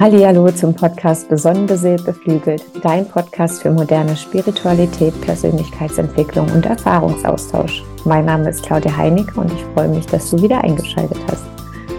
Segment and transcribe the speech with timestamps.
[0.00, 7.82] Hallo zum Podcast Besonnen beseelt beflügelt, dein Podcast für moderne Spiritualität, Persönlichkeitsentwicklung und Erfahrungsaustausch.
[8.04, 11.42] Mein Name ist Claudia Heinecke und ich freue mich, dass du wieder eingeschaltet hast.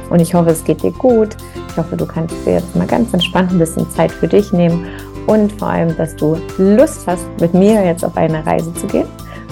[0.10, 1.36] Und ich hoffe, es geht dir gut.
[1.68, 4.88] Ich hoffe, du kannst dir jetzt mal ganz entspannt ein bisschen Zeit für dich nehmen
[5.28, 9.08] und vor allem, dass du Lust hast, mit mir jetzt auf eine Reise zu gehen.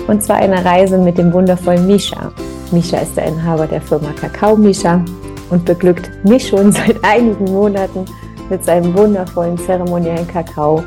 [0.07, 2.31] Und zwar eine Reise mit dem wundervollen Misha.
[2.71, 5.03] Misha ist der Inhaber der Firma Kakao Misha
[5.49, 8.05] und beglückt mich schon seit einigen Monaten
[8.49, 10.83] mit seinem wundervollen zeremoniellen Kakao,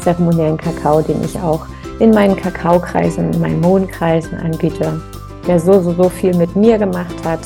[0.00, 1.66] zeremoniellen Kakao, den ich auch
[1.98, 5.00] in meinen Kakaokreisen, in meinen Mondkreisen anbiete,
[5.46, 7.40] der so, so, so viel mit mir gemacht hat.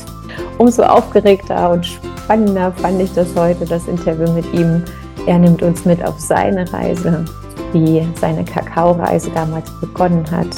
[0.58, 4.82] Umso aufgeregter und spannender fand ich das heute, das Interview mit ihm.
[5.26, 7.24] Er nimmt uns mit auf seine Reise,
[7.72, 10.48] wie seine Kakaoreise damals begonnen hat.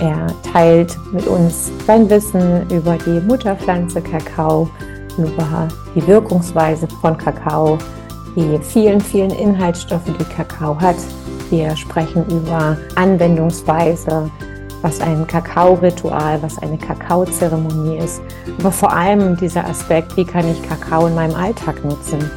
[0.00, 4.68] Er teilt mit uns sein Wissen über die Mutterpflanze Kakao,
[5.16, 7.78] über die Wirkungsweise von Kakao,
[8.38, 10.96] die vielen, vielen Inhaltsstoffe, die Kakao hat.
[11.50, 14.30] Wir sprechen über Anwendungsweise,
[14.82, 18.20] was ein Kakao-Ritual, was eine Kakaozeremonie ist.
[18.60, 22.30] Aber vor allem dieser Aspekt, wie kann ich Kakao in meinem Alltag nutzen?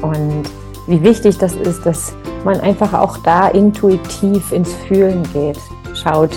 [0.00, 0.44] Und
[0.86, 2.12] wie wichtig das ist, dass
[2.44, 5.58] man einfach auch da intuitiv ins Fühlen geht.
[5.94, 6.30] Schaut,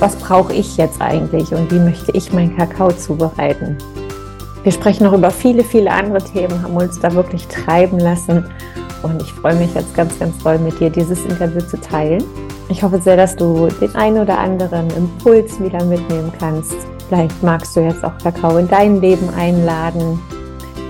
[0.00, 3.78] was brauche ich jetzt eigentlich und wie möchte ich meinen Kakao zubereiten?
[4.66, 8.44] Wir sprechen noch über viele, viele andere Themen, haben uns da wirklich treiben lassen.
[9.04, 12.24] Und ich freue mich jetzt ganz, ganz toll mit dir dieses Interview zu teilen.
[12.68, 16.74] Ich hoffe sehr, dass du den einen oder anderen Impuls wieder mitnehmen kannst.
[17.08, 20.20] Vielleicht magst du jetzt auch Kakao in dein Leben einladen.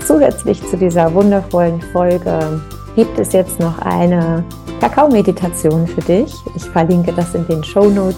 [0.03, 2.59] Zusätzlich zu dieser wundervollen Folge
[2.95, 4.43] gibt es jetzt noch eine
[4.81, 6.33] Kakao-Meditation für dich.
[6.55, 8.17] Ich verlinke das in den Show Notes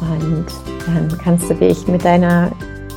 [0.00, 0.46] und
[0.86, 2.50] dann kannst du dich mit deiner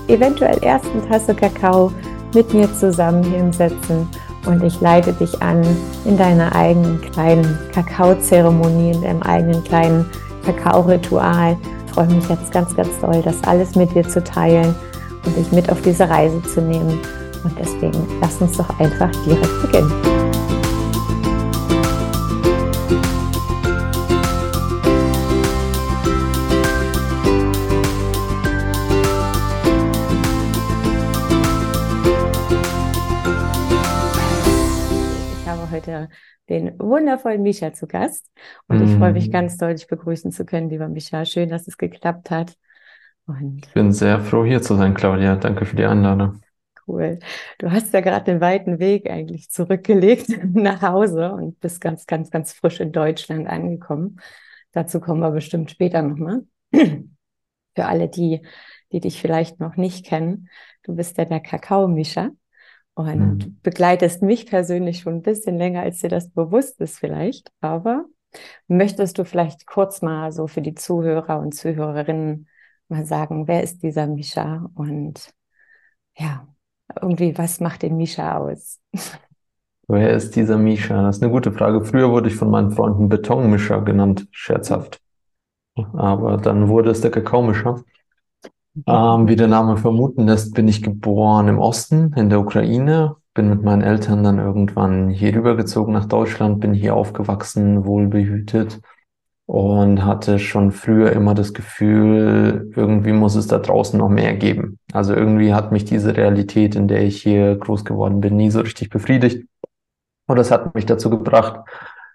[0.10, 1.92] eventuell ersten Tasse Kakao
[2.34, 4.08] mit mir zusammen hinsetzen
[4.46, 5.62] und ich leite dich an
[6.06, 10.06] in deiner eigenen kleinen Kakaozeremonie, in deinem eigenen kleinen
[10.46, 11.58] Kakao-Ritual.
[11.86, 14.74] Ich freue mich jetzt ganz, ganz doll, das alles mit dir zu teilen
[15.26, 17.00] und dich mit auf diese Reise zu nehmen.
[17.44, 20.19] Und deswegen lass uns doch einfach direkt beginnen.
[36.10, 36.18] Heute
[36.50, 38.28] den wundervollen Micha zu Gast.
[38.68, 39.32] Und ich freue mich mm.
[39.32, 41.26] ganz doll, dich begrüßen zu können, lieber Micha.
[41.26, 42.58] Schön, dass es geklappt hat.
[43.28, 45.36] Und ich bin sehr froh, hier zu sein, Claudia.
[45.36, 46.42] Danke für die Einladung.
[46.88, 47.20] Cool.
[47.60, 52.32] Du hast ja gerade den weiten Weg eigentlich zurückgelegt nach Hause und bist ganz, ganz,
[52.32, 54.20] ganz frisch in Deutschland angekommen.
[54.72, 56.46] Dazu kommen wir bestimmt später nochmal.
[56.74, 58.42] Für alle, die,
[58.92, 60.50] die dich vielleicht noch nicht kennen,
[60.82, 62.32] du bist ja der Kakao-Mischer
[63.08, 63.58] und mhm.
[63.64, 67.52] begleitest mich persönlich schon ein bisschen länger, als dir das bewusst ist vielleicht.
[67.62, 68.06] Aber
[68.68, 72.48] möchtest du vielleicht kurz mal so für die Zuhörer und Zuhörerinnen
[72.88, 75.32] mal sagen, wer ist dieser Misha und
[76.18, 76.48] ja,
[77.02, 78.80] irgendwie, was macht den Misha aus?
[79.88, 81.02] Wer ist dieser Misha?
[81.02, 81.84] Das ist eine gute Frage.
[81.84, 85.02] Früher wurde ich von meinen Freunden Betonmischer genannt, scherzhaft.
[85.94, 87.84] Aber dann wurde es der Kakaomischer.
[88.88, 93.50] Ähm, wie der Name vermuten lässt, bin ich geboren im Osten, in der Ukraine, bin
[93.50, 98.80] mit meinen Eltern dann irgendwann hier rübergezogen nach Deutschland, bin hier aufgewachsen, wohlbehütet
[99.46, 104.78] und hatte schon früher immer das Gefühl, irgendwie muss es da draußen noch mehr geben.
[104.94, 108.60] Also irgendwie hat mich diese Realität, in der ich hier groß geworden bin, nie so
[108.60, 109.48] richtig befriedigt.
[110.28, 111.62] Und das hat mich dazu gebracht,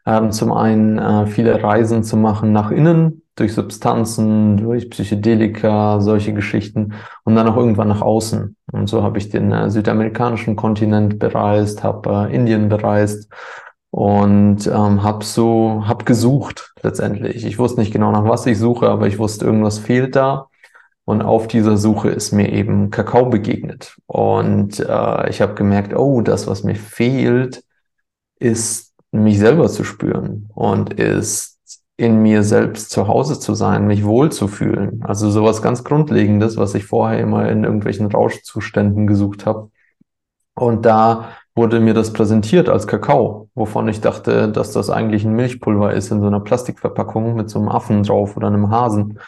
[0.07, 6.33] ähm, zum einen äh, viele Reisen zu machen nach innen, durch Substanzen, durch Psychedelika, solche
[6.33, 8.57] Geschichten und dann auch irgendwann nach außen.
[8.73, 13.29] Und so habe ich den äh, südamerikanischen Kontinent bereist, habe äh, Indien bereist
[13.91, 17.45] und ähm, habe so hab gesucht letztendlich.
[17.45, 20.49] Ich wusste nicht genau nach was ich suche, aber ich wusste irgendwas fehlt da.
[21.07, 23.97] Und auf dieser Suche ist mir eben Kakao begegnet.
[24.07, 27.63] Und äh, ich habe gemerkt, oh, das, was mir fehlt,
[28.39, 31.54] ist mich selber zu spüren und ist
[31.97, 35.03] in mir selbst zu Hause zu sein, mich wohlzufühlen.
[35.05, 39.71] Also sowas ganz Grundlegendes, was ich vorher immer in irgendwelchen Rauschzuständen gesucht habe.
[40.57, 45.35] Und da wurde mir das präsentiert als Kakao, wovon ich dachte, dass das eigentlich ein
[45.35, 49.21] Milchpulver ist in so einer Plastikverpackung mit so einem Affen drauf oder einem Hasen.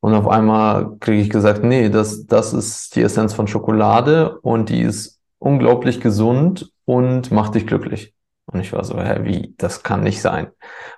[0.00, 4.68] Und auf einmal kriege ich gesagt, nee, das, das ist die Essenz von Schokolade und
[4.70, 8.14] die ist unglaublich gesund und macht dich glücklich.
[8.50, 10.48] Und ich war so, hä, wie, das kann nicht sein.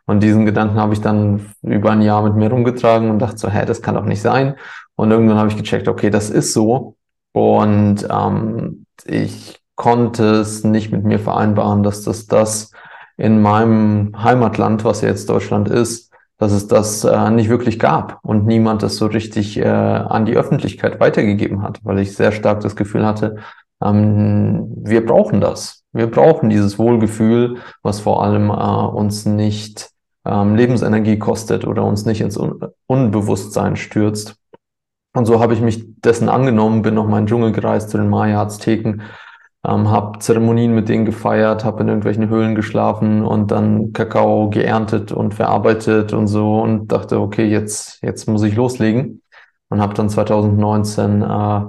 [0.06, 3.48] Und diesen Gedanken habe ich dann über ein Jahr mit mir rumgetragen und dachte so,
[3.48, 4.54] hä, das kann doch nicht sein.
[4.94, 6.96] Und irgendwann habe ich gecheckt, okay, das ist so.
[7.32, 12.70] Und ähm, ich konnte es nicht mit mir vereinbaren, dass das das
[13.16, 18.46] in meinem Heimatland, was jetzt Deutschland ist, dass es das äh, nicht wirklich gab und
[18.46, 22.76] niemand das so richtig äh, an die Öffentlichkeit weitergegeben hat, weil ich sehr stark das
[22.76, 23.36] Gefühl hatte,
[23.82, 25.79] ähm, wir brauchen das.
[25.92, 29.90] Wir brauchen dieses Wohlgefühl, was vor allem äh, uns nicht
[30.24, 34.36] ähm, Lebensenergie kostet oder uns nicht ins Un Unbewusstsein stürzt.
[35.14, 37.98] Und so habe ich mich dessen angenommen, bin noch mal in den Dschungel gereist zu
[37.98, 39.02] den Maya-Azteken,
[39.66, 45.12] ähm, habe Zeremonien mit denen gefeiert, habe in irgendwelchen Höhlen geschlafen und dann Kakao geerntet
[45.12, 49.22] und verarbeitet und so und dachte, okay, jetzt, jetzt muss ich loslegen.
[49.68, 51.60] Und habe dann 2019 äh,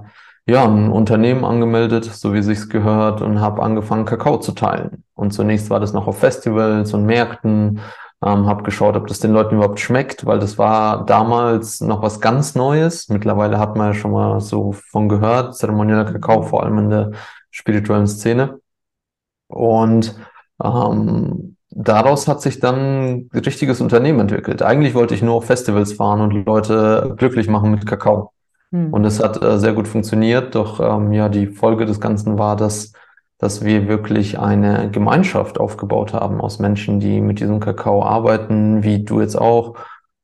[0.51, 5.05] ja, ein Unternehmen angemeldet, so wie sich's gehört, und habe angefangen, Kakao zu teilen.
[5.13, 7.79] Und zunächst war das noch auf Festivals und Märkten
[8.23, 12.19] ähm, habe geschaut, ob das den Leuten überhaupt schmeckt, weil das war damals noch was
[12.19, 13.07] ganz Neues.
[13.07, 17.11] Mittlerweile hat man ja schon mal so von gehört, zeremonieller Kakao, vor allem in der
[17.49, 18.59] spirituellen Szene.
[19.47, 20.15] Und
[20.61, 24.61] ähm, daraus hat sich dann ein richtiges Unternehmen entwickelt.
[24.61, 28.33] Eigentlich wollte ich nur auf Festivals fahren und Leute glücklich machen mit Kakao.
[28.71, 28.93] Mhm.
[28.93, 32.55] Und es hat äh, sehr gut funktioniert, doch ähm, ja, die Folge des Ganzen war,
[32.55, 32.93] dass
[33.41, 39.03] dass wir wirklich eine Gemeinschaft aufgebaut haben aus Menschen, die mit diesem Kakao arbeiten, wie
[39.03, 39.77] du jetzt auch.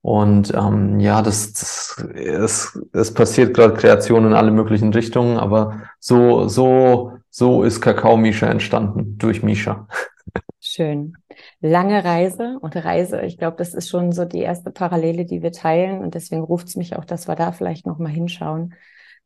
[0.04, 5.82] Und ähm, ja, das, das es, es passiert gerade Kreation in alle möglichen Richtungen, aber
[6.00, 9.88] so, so, so ist Kakao Misha entstanden durch Misha.
[10.78, 11.18] Schön.
[11.60, 15.52] Lange Reise und Reise, ich glaube, das ist schon so die erste Parallele, die wir
[15.52, 16.04] teilen.
[16.04, 18.76] Und deswegen ruft es mich auch, dass wir da vielleicht nochmal hinschauen.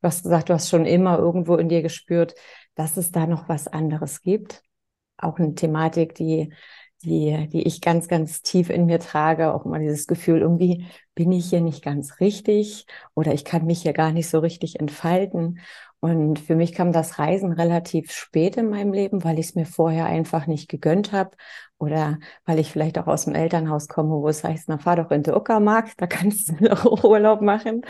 [0.01, 2.36] Du hast gesagt, du hast schon immer irgendwo in dir gespürt,
[2.75, 4.63] dass es da noch was anderes gibt.
[5.18, 6.53] Auch eine Thematik, die,
[7.03, 9.53] die, die ich ganz, ganz tief in mir trage.
[9.53, 13.81] Auch mal dieses Gefühl, irgendwie bin ich hier nicht ganz richtig oder ich kann mich
[13.81, 15.59] hier gar nicht so richtig entfalten.
[16.01, 19.68] Und für mich kam das Reisen relativ spät in meinem Leben, weil ich es mir
[19.68, 21.38] vorher einfach nicht gegönnt habe
[21.77, 25.12] oder weil ich vielleicht auch aus dem Elternhaus komme, wo es heißt, na fahr doch
[25.12, 27.83] in den Uckermark, da kannst du noch Urlaub machen.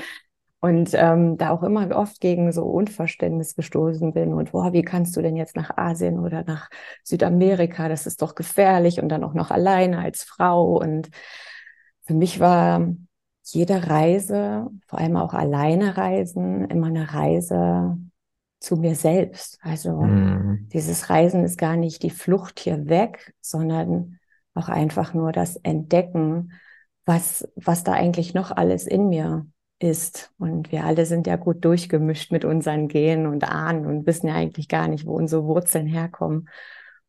[0.60, 5.16] Und ähm, da auch immer oft gegen so Unverständnis gestoßen bin und boah, wie kannst
[5.16, 6.70] du denn jetzt nach Asien oder nach
[7.04, 7.90] Südamerika?
[7.90, 10.78] Das ist doch gefährlich und dann auch noch alleine als Frau.
[10.78, 11.10] Und
[12.04, 12.86] für mich war
[13.44, 17.98] jede Reise, vor allem auch alleine Reisen, immer eine Reise
[18.60, 19.58] zu mir selbst.
[19.62, 20.70] Also mhm.
[20.72, 24.20] dieses Reisen ist gar nicht die Flucht hier weg, sondern
[24.54, 26.54] auch einfach nur das Entdecken,
[27.06, 29.48] was, was da eigentlich noch alles in mir
[29.80, 30.32] ist.
[30.38, 34.36] Und wir alle sind ja gut durchgemischt mit unseren Genen und Ahnen und wissen ja
[34.36, 36.48] eigentlich gar nicht, wo unsere Wurzeln herkommen.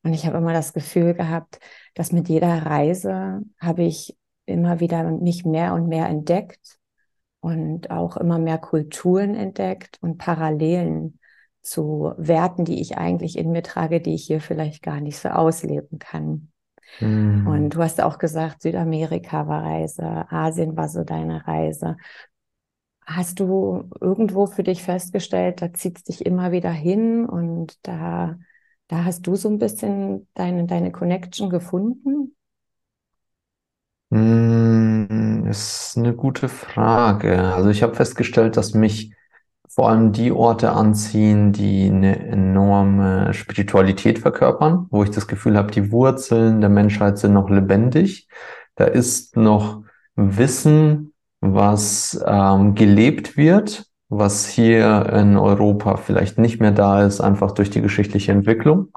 [0.02, 1.61] Und ich habe immer das Gefühl gehabt,
[1.94, 4.17] dass mit jeder Reise habe ich
[4.47, 6.79] immer wieder mich mehr und mehr entdeckt
[7.41, 11.19] und auch immer mehr Kulturen entdeckt und Parallelen
[11.61, 15.29] zu Werten, die ich eigentlich in mir trage, die ich hier vielleicht gar nicht so
[15.29, 16.53] ausleben kann.
[17.00, 17.47] Mm.
[17.47, 21.97] Und du hast auch gesagt, Südamerika war Reise, Asien war so deine Reise.
[23.05, 28.38] Hast du irgendwo für dich festgestellt, da zieht es dich immer wieder hin und da,
[28.88, 32.37] da hast du so ein bisschen deine, deine Connection gefunden?
[34.12, 37.55] Mm, ist eine gute Frage.
[37.55, 39.14] Also ich habe festgestellt, dass mich
[39.69, 45.73] vor allem die Orte anziehen, die eine enorme Spiritualität verkörpern, wo ich das Gefühl habe,
[45.73, 48.28] die Wurzeln der Menschheit sind noch lebendig.
[48.75, 49.83] Da ist noch
[50.14, 57.52] Wissen was ähm, gelebt wird, was hier in Europa vielleicht nicht mehr da ist, einfach
[57.52, 58.88] durch die geschichtliche Entwicklung.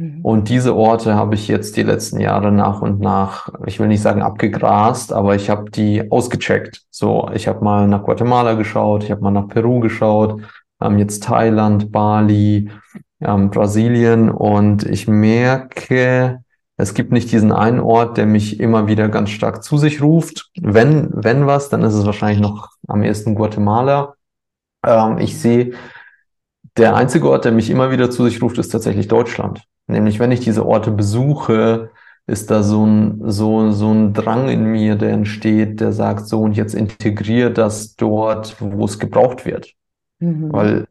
[0.00, 0.20] Mhm.
[0.22, 4.00] Und diese Orte habe ich jetzt die letzten Jahre nach und nach, ich will nicht
[4.00, 6.84] sagen abgegrast, aber ich habe die ausgecheckt.
[6.90, 10.40] So, ich habe mal nach Guatemala geschaut, ich habe mal nach Peru geschaut,
[10.80, 12.70] ähm, jetzt Thailand, Bali,
[13.20, 16.42] ähm, Brasilien und ich merke,
[16.78, 20.48] es gibt nicht diesen einen Ort, der mich immer wieder ganz stark zu sich ruft.
[20.58, 24.14] Wenn, wenn was, dann ist es wahrscheinlich noch am ersten Guatemala.
[24.86, 25.74] Ähm, ich sehe,
[26.78, 29.62] der einzige Ort, der mich immer wieder zu sich ruft, ist tatsächlich Deutschland.
[29.90, 31.90] Nämlich, wenn ich diese Orte besuche,
[32.26, 36.40] ist da so ein, so, so ein Drang in mir, der entsteht, der sagt, so
[36.42, 39.72] und jetzt integriere das dort, wo es gebraucht wird.
[40.20, 40.52] Mhm.
[40.52, 40.86] Weil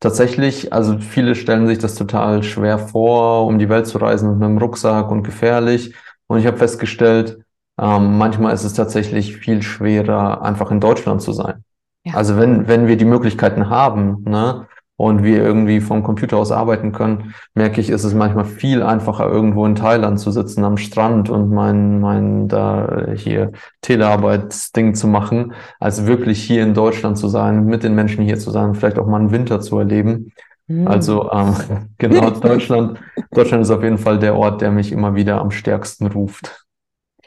[0.00, 4.42] tatsächlich, also viele stellen sich das total schwer vor, um die Welt zu reisen mit
[4.42, 5.94] einem Rucksack und gefährlich.
[6.26, 7.44] Und ich habe festgestellt,
[7.80, 11.64] ähm, manchmal ist es tatsächlich viel schwerer, einfach in Deutschland zu sein.
[12.04, 12.14] Ja.
[12.14, 14.66] Also wenn, wenn wir die Möglichkeiten haben, ne,
[14.98, 19.28] und wir irgendwie vom Computer aus arbeiten können, merke ich, ist es manchmal viel einfacher,
[19.28, 25.52] irgendwo in Thailand zu sitzen am Strand und mein, mein da hier Telearbeitsding zu machen,
[25.78, 29.06] als wirklich hier in Deutschland zu sein, mit den Menschen hier zu sein, vielleicht auch
[29.06, 30.32] mal einen Winter zu erleben.
[30.66, 30.88] Mhm.
[30.88, 31.54] Also ähm,
[31.98, 32.98] genau, Deutschland,
[33.30, 36.66] Deutschland ist auf jeden Fall der Ort, der mich immer wieder am stärksten ruft.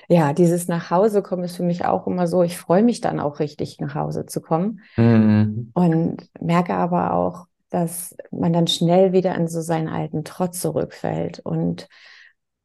[0.09, 3.21] Ja, dieses nach Hause kommen ist für mich auch immer so, ich freue mich dann
[3.21, 4.81] auch richtig, nach Hause zu kommen.
[4.97, 5.71] Mhm.
[5.73, 11.39] Und merke aber auch, dass man dann schnell wieder in so seinen alten Trotz zurückfällt.
[11.39, 11.87] Und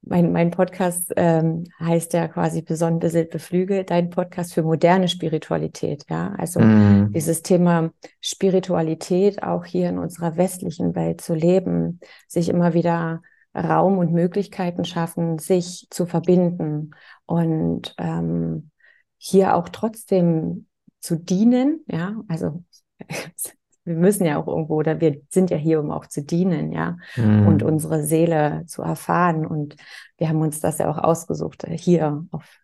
[0.03, 6.05] mein, mein Podcast ähm, heißt ja quasi besonnen beseelt beflügelt, dein Podcast für moderne Spiritualität.
[6.11, 7.13] Ja, also mm.
[7.15, 13.23] dieses Thema Spiritualität auch hier in unserer westlichen Welt zu leben, sich immer wieder
[13.57, 16.91] Raum und Möglichkeiten schaffen, sich zu verbinden
[17.25, 18.71] und ähm,
[19.19, 20.67] hier auch trotzdem
[21.01, 21.85] zu dienen.
[21.89, 22.63] Ja, also
[23.87, 26.99] wir müssen ja auch irgendwo, oder wir sind ja hier, um auch zu dienen, ja,
[27.17, 27.47] mhm.
[27.47, 29.47] und unsere Seele zu erfahren.
[29.47, 29.77] Und
[30.19, 32.61] wir haben uns das ja auch ausgesucht, hier auf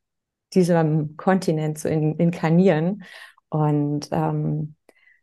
[0.52, 3.05] diesem Kontinent zu in, inkarnieren
[3.49, 4.75] und ähm,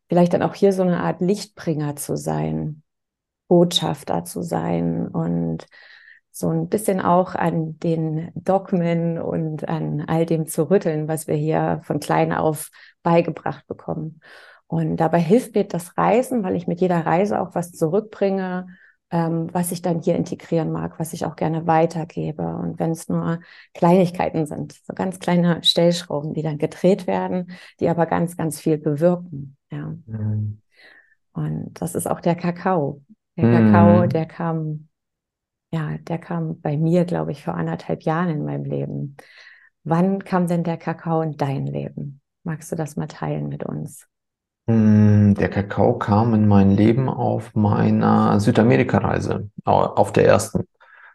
[0.07, 2.81] vielleicht dann auch hier so eine Art Lichtbringer zu sein,
[3.47, 5.67] Botschafter zu sein und
[6.31, 11.35] so ein bisschen auch an den Dogmen und an all dem zu rütteln, was wir
[11.35, 12.71] hier von klein auf
[13.03, 14.21] beigebracht bekommen.
[14.69, 18.67] Und dabei hilft mir das Reisen, weil ich mit jeder Reise auch was zurückbringe,
[19.09, 22.43] ähm, was ich dann hier integrieren mag, was ich auch gerne weitergebe.
[22.43, 23.39] Und wenn es nur
[23.73, 28.77] Kleinigkeiten sind, so ganz kleine Stellschrauben, die dann gedreht werden, die aber ganz, ganz viel
[28.77, 29.57] bewirken.
[29.71, 29.95] Ja.
[30.05, 30.61] Mhm.
[31.33, 33.01] Und das ist auch der Kakao.
[33.37, 33.71] Der mhm.
[33.71, 34.87] Kakao, der kam,
[35.71, 39.17] ja, der kam bei mir, glaube ich, vor anderthalb Jahren in meinem Leben.
[39.83, 42.21] Wann kam denn der Kakao in dein Leben?
[42.43, 44.08] Magst du das mal teilen mit uns?
[44.69, 50.65] Hm, der Kakao kam in mein Leben auf meiner Südamerika-Reise, auf der ersten.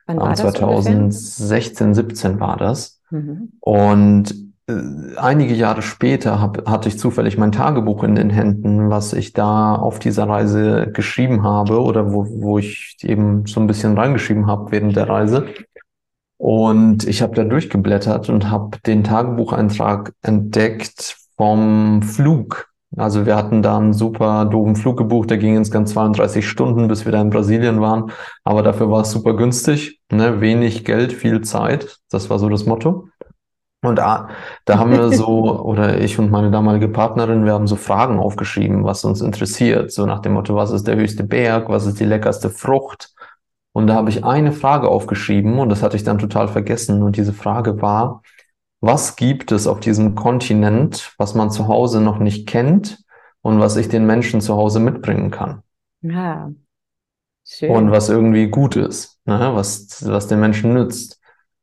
[0.07, 3.01] Wann war 2016, das 17 war das.
[3.11, 3.53] Mhm.
[3.61, 4.35] Und
[4.67, 9.35] äh, einige Jahre später hab, hatte ich zufällig mein Tagebuch in den Händen, was ich
[9.35, 14.49] da auf dieser Reise geschrieben habe oder wo, wo ich eben so ein bisschen reingeschrieben
[14.49, 15.47] habe während der Reise.
[16.39, 23.63] Und ich habe da durchgeblättert und habe den Tagebucheintrag entdeckt vom Flug also wir hatten
[23.63, 27.31] da einen super doofen Flug gebucht, der ging insgesamt 32 Stunden, bis wir da in
[27.31, 28.13] Brasilien waren.
[28.45, 30.01] Aber dafür war es super günstig.
[30.11, 30.41] Ne?
[30.41, 31.99] Wenig Geld, viel Zeit.
[32.11, 33.09] Das war so das Motto.
[33.83, 34.29] Und da,
[34.65, 38.85] da haben wir so, oder ich und meine damalige Partnerin, wir haben so Fragen aufgeschrieben,
[38.85, 39.93] was uns interessiert.
[39.93, 43.13] So nach dem Motto, was ist der höchste Berg, was ist die leckerste Frucht?
[43.73, 47.03] Und da habe ich eine Frage aufgeschrieben und das hatte ich dann total vergessen.
[47.03, 48.23] Und diese Frage war,
[48.87, 53.03] was gibt es auf diesem Kontinent, was man zu Hause noch nicht kennt
[53.41, 55.63] und was ich den Menschen zu Hause mitbringen kann.
[56.03, 56.51] Ja,
[57.47, 57.71] schön.
[57.71, 59.53] Und was irgendwie gut ist, ne?
[59.55, 61.21] was, was den Menschen nützt.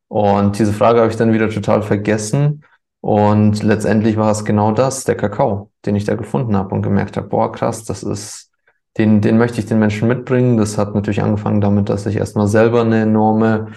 [0.08, 2.64] Und diese Frage habe ich dann wieder total vergessen.
[3.02, 7.18] Und letztendlich war es genau das, der Kakao, den ich da gefunden habe und gemerkt
[7.18, 8.52] habe, boah, krass, das ist,
[8.98, 10.58] den, den möchte ich den Menschen mitbringen.
[10.58, 13.74] Das hat natürlich angefangen damit, dass ich erstmal selber eine enorme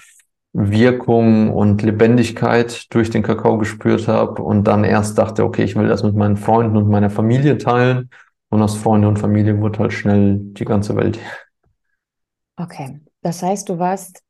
[0.57, 5.89] Wirkung und Lebendigkeit durch den Kakao gespürt habe und dann erst dachte, okay, ich will
[5.89, 8.09] das mit meinen Freunden und meiner Familie teilen.
[8.51, 11.19] Und aus Freunde und Familie wurde halt schnell die ganze Welt.
[12.57, 14.23] Okay, das heißt, du warst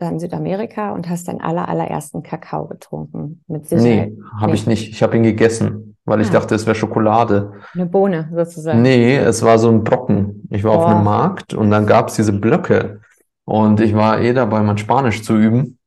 [0.00, 3.42] in Südamerika und hast deinen aller, allerersten Kakao getrunken.
[3.48, 4.12] Mit Sicherheit.
[4.12, 4.90] Nee, habe ich nicht.
[4.90, 6.22] Ich habe ihn gegessen, weil ah.
[6.22, 7.54] ich dachte, es wäre Schokolade.
[7.74, 8.82] Eine Bohne sozusagen.
[8.82, 10.46] Nee, es war so ein Brocken.
[10.50, 10.76] Ich war oh.
[10.76, 13.00] auf einem Markt und dann gab es diese Blöcke.
[13.48, 15.78] Und ich war eh dabei, mein Spanisch zu üben.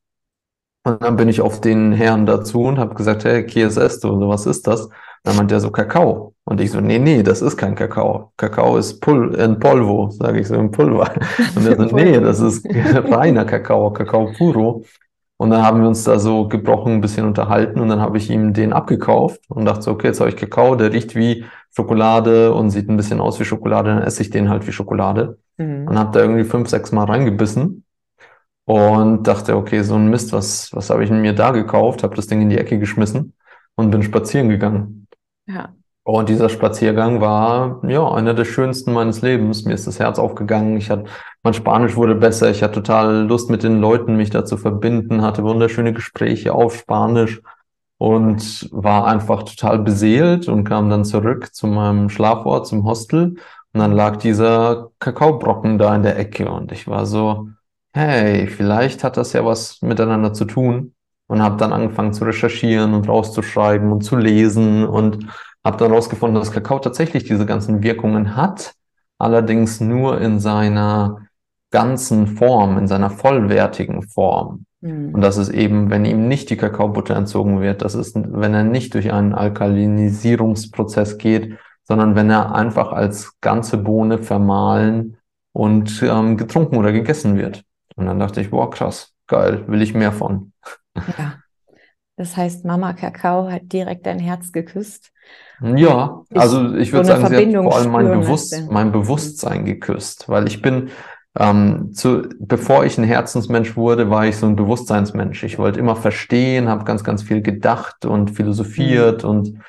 [0.84, 4.20] Und dann bin ich auf den Herrn dazu und habe gesagt, hey, ¿qué es esto?
[4.20, 4.90] So, was ist das?
[5.22, 6.34] Dann meint er so, Kakao.
[6.44, 8.34] Und ich so, nee, nee, das ist kein Kakao.
[8.36, 11.14] Kakao ist Pul in Polvo, sage ich so, im Pulver.
[11.56, 12.66] Und er so, nee, das ist
[13.12, 14.84] reiner Kakao, Kakao puro.
[15.38, 18.30] Und dann haben wir uns da so gebrochen ein bisschen unterhalten und dann habe ich
[18.30, 22.54] ihm den abgekauft und dachte so, okay, jetzt habe ich Kakao, der riecht wie Schokolade
[22.54, 25.40] und sieht ein bisschen aus wie Schokolade, dann esse ich den halt wie Schokolade.
[25.58, 25.88] Mhm.
[25.88, 27.86] Und habe da irgendwie fünf, sechs Mal reingebissen
[28.66, 32.04] und dachte, okay, so ein Mist, was, was habe ich mir da gekauft?
[32.04, 33.34] Habe das Ding in die Ecke geschmissen
[33.76, 35.08] und bin spazieren gegangen.
[35.48, 35.74] Ja.
[36.04, 39.66] Und dieser Spaziergang war ja einer der schönsten meines Lebens.
[39.66, 40.76] Mir ist das Herz aufgegangen.
[40.78, 41.06] Ich hatte,
[41.44, 42.50] mein Spanisch wurde besser.
[42.50, 46.76] Ich hatte total Lust mit den Leuten, mich da zu verbinden, hatte wunderschöne Gespräche auf
[46.76, 47.42] Spanisch
[48.02, 53.36] und war einfach total beseelt und kam dann zurück zu meinem Schlafort, zum Hostel
[53.74, 57.50] und dann lag dieser Kakaobrocken da in der Ecke und ich war so,
[57.94, 60.96] hey, vielleicht hat das ja was miteinander zu tun
[61.28, 65.28] und habe dann angefangen zu recherchieren und rauszuschreiben und zu lesen und
[65.64, 68.74] habe dann rausgefunden, dass Kakao tatsächlich diese ganzen Wirkungen hat,
[69.20, 71.28] allerdings nur in seiner
[71.70, 74.66] ganzen Form, in seiner vollwertigen Form.
[74.82, 75.14] Mhm.
[75.14, 78.64] Und das ist eben, wenn ihm nicht die Kakaobutter entzogen wird, das ist, wenn er
[78.64, 85.18] nicht durch einen Alkalinisierungsprozess geht, sondern wenn er einfach als ganze Bohne vermahlen
[85.54, 87.64] und ähm, getrunken oder gegessen wird.
[87.96, 90.54] Und dann dachte ich, boah, krass, geil, will ich mehr von.
[90.96, 91.36] Ja.
[92.18, 95.12] Das heißt, Mama Kakao hat direkt dein Herz geküsst.
[95.60, 100.30] Ja, also ich würde so sagen, sie hat vor allem mein, Bewusst mein Bewusstsein geküsst,
[100.30, 100.90] weil ich bin,
[101.38, 105.44] ähm, zu, bevor ich ein Herzensmensch wurde, war ich so ein Bewusstseinsmensch.
[105.44, 109.30] Ich wollte immer verstehen, habe ganz, ganz viel gedacht und philosophiert mhm.
[109.30, 109.60] und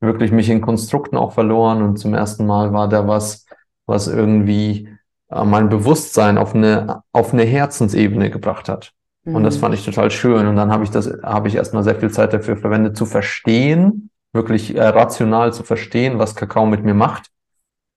[0.00, 1.82] wirklich mich in Konstrukten auch verloren.
[1.82, 3.44] Und zum ersten Mal war da was,
[3.86, 4.88] was irgendwie
[5.30, 8.92] äh, mein Bewusstsein auf eine, auf eine Herzensebene gebracht hat.
[9.24, 9.36] Mhm.
[9.36, 9.60] Und das mhm.
[9.60, 10.46] fand ich total schön.
[10.46, 14.08] Und dann habe ich das, habe ich erstmal sehr viel Zeit dafür verwendet, zu verstehen,
[14.32, 17.26] wirklich äh, rational zu verstehen, was Kakao mit mir macht.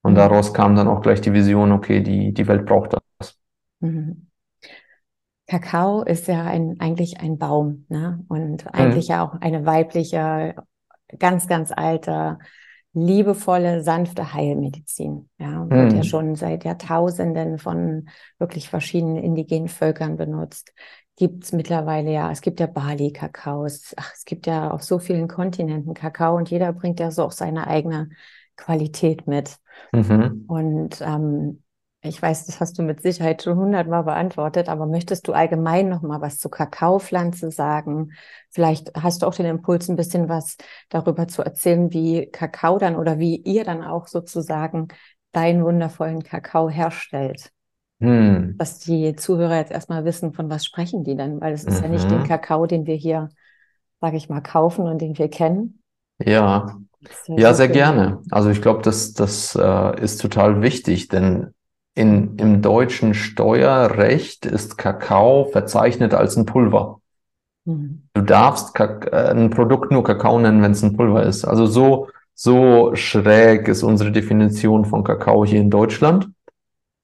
[0.02, 0.18] Und mhm.
[0.18, 3.00] daraus kam dann auch gleich die Vision, okay, die, die Welt braucht das.
[3.84, 4.28] Mhm.
[5.48, 8.24] Kakao ist ja ein, eigentlich ein Baum, ne?
[8.30, 9.14] Und eigentlich mhm.
[9.14, 10.56] ja auch eine weibliche,
[11.20, 12.40] ganz, ganz alte
[12.94, 15.30] liebevolle, sanfte Heilmedizin.
[15.38, 15.98] Ja, wird mhm.
[15.98, 18.08] ja schon seit Jahrtausenden von
[18.40, 20.74] wirklich verschiedenen indigenen Völkern benutzt.
[21.16, 25.94] Gibt es mittlerweile ja, es gibt ja Bali-Kakaos, es gibt ja auf so vielen Kontinenten
[25.94, 28.10] Kakao und jeder bringt ja so auch seine eigene
[28.56, 29.58] Qualität mit.
[29.92, 30.46] Mhm.
[30.48, 31.63] Und ähm,
[32.06, 36.02] ich weiß, das hast du mit Sicherheit schon hundertmal beantwortet, aber möchtest du allgemein noch
[36.02, 38.12] mal was zur Kakaopflanze sagen?
[38.50, 40.58] Vielleicht hast du auch den Impuls, ein bisschen was
[40.90, 44.90] darüber zu erzählen, wie Kakao dann oder wie ihr dann auch sozusagen
[45.32, 47.52] deinen wundervollen Kakao herstellt.
[48.02, 48.56] Hm.
[48.58, 51.84] Dass die Zuhörer jetzt erstmal wissen, von was sprechen die denn, weil es ist mhm.
[51.84, 52.28] ja nicht den mhm.
[52.28, 53.30] Kakao, den wir hier,
[54.02, 55.82] sage ich mal, kaufen und den wir kennen.
[56.20, 56.78] Ja,
[57.28, 58.22] ja, sehr gerne.
[58.30, 61.53] Also ich glaube, das, das äh, ist total wichtig, denn
[61.96, 67.02] in, Im deutschen Steuerrecht ist Kakao verzeichnet als ein Pulver.
[67.66, 68.04] Mhm.
[68.14, 71.46] Du darfst Kak äh, ein Produkt nur Kakao nennen, wenn es ein Pulver ist.
[71.46, 76.30] Also so, so schräg ist unsere Definition von Kakao hier in Deutschland.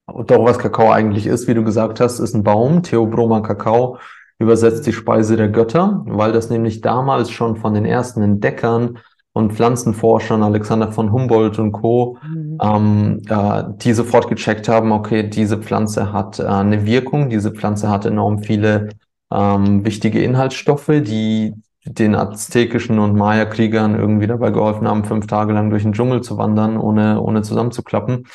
[0.08, 2.82] Doch was Kakao eigentlich ist, wie du gesagt hast, ist ein Baum.
[2.82, 4.00] Theobroma Kakao
[4.40, 8.98] übersetzt die Speise der Götter, weil das nämlich damals schon von den ersten Entdeckern
[9.34, 12.58] und Pflanzenforschern, Alexander von Humboldt und Co., mhm.
[12.62, 17.90] ähm, äh, die sofort gecheckt haben, okay, diese Pflanze hat äh, eine Wirkung, diese Pflanze
[17.90, 18.90] hat enorm viele
[19.32, 21.54] ähm, wichtige Inhaltsstoffe, die
[21.86, 26.38] den aztekischen und Maya-Kriegern irgendwie dabei geholfen haben, fünf Tage lang durch den Dschungel zu
[26.38, 28.28] wandern, ohne, ohne zusammenzuklappen.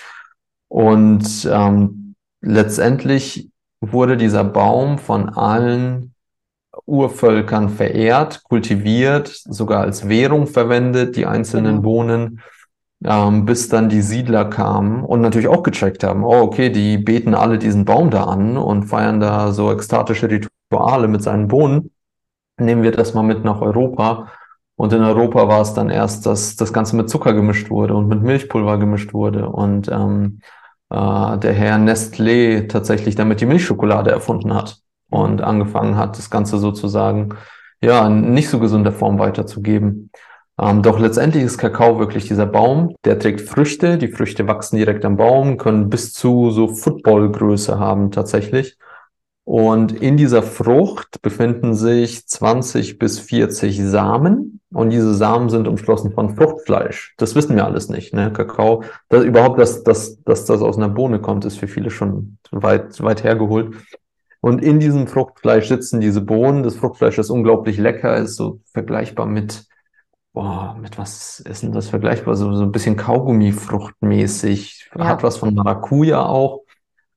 [0.69, 6.14] Und ähm, letztendlich wurde dieser Baum von allen
[6.87, 11.83] Urvölkern verehrt, kultiviert, sogar als Währung verwendet, die einzelnen genau.
[11.83, 12.41] Bohnen,
[13.05, 17.35] ähm, bis dann die Siedler kamen und natürlich auch gecheckt haben, oh, okay, die beten
[17.35, 21.91] alle diesen Baum da an und feiern da so ekstatische Rituale mit seinen Bohnen.
[22.59, 24.29] Nehmen wir das mal mit nach Europa.
[24.77, 28.09] Und in Europa war es dann erst, dass das Ganze mit Zucker gemischt wurde und
[28.09, 29.49] mit Milchpulver gemischt wurde.
[29.49, 30.41] Und ähm,
[30.91, 34.84] äh, der Herr Nestlé tatsächlich damit die Milchschokolade erfunden hat
[35.15, 37.37] und angefangen hat, das Ganze sozusagen
[37.81, 40.11] ja in nicht so gesunder Form weiterzugeben.
[40.61, 43.99] Ähm, doch letztendlich ist Kakao wirklich dieser Baum, der trägt Früchte.
[43.99, 48.77] Die Früchte wachsen direkt am Baum, können bis zu so Footballgröße haben tatsächlich.
[49.47, 54.61] Und in dieser Frucht befinden sich 20 bis 40 Samen.
[54.73, 57.15] Und diese Samen sind umschlossen von Fruchtfleisch.
[57.19, 58.15] Das wissen wir alles nicht.
[58.15, 58.33] Ne?
[58.33, 62.39] Kakao, das, überhaupt, dass, dass, dass das aus einer Bohne kommt, ist für viele schon
[62.53, 63.75] weit, weit hergeholt.
[64.45, 66.65] Und in diesem Fruchtfleisch sitzen diese Bohnen.
[66.65, 69.65] Das Fruchtfleisch ist unglaublich lecker, ist so vergleichbar mit,
[70.35, 72.37] boah, mit was ist denn das vergleichbar?
[72.37, 74.91] So, so ein bisschen Kaugummi-fruchtmäßig.
[74.99, 75.07] Ja.
[75.07, 76.61] Hat was von Maracuja auch.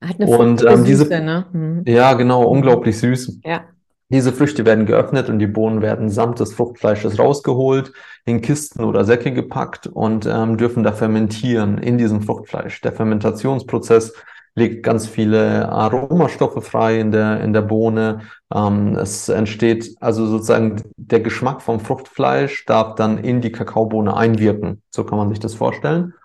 [0.02, 1.48] Hat eine und ähm, diese, Süße, ne?
[1.52, 1.84] Mhm.
[1.86, 3.42] Ja, genau, unglaublich süß.
[3.44, 3.66] Ja.
[4.08, 7.92] Diese Früchte werden geöffnet und die Bohnen werden samt des Fruchtfleisches rausgeholt,
[8.24, 12.80] in Kisten oder Säcke gepackt und ähm, dürfen da fermentieren in diesem Fruchtfleisch.
[12.80, 14.14] Der Fermentationsprozess
[14.58, 18.22] legt ganz viele Aromastoffe frei in der, in der Bohne.
[18.52, 24.82] Ähm, es entsteht also sozusagen der Geschmack vom Fruchtfleisch darf dann in die Kakaobohne einwirken.
[24.90, 26.16] So kann man sich das vorstellen.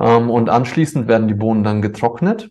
[0.00, 2.48] Ähm, und anschließend werden die Bohnen dann getrocknet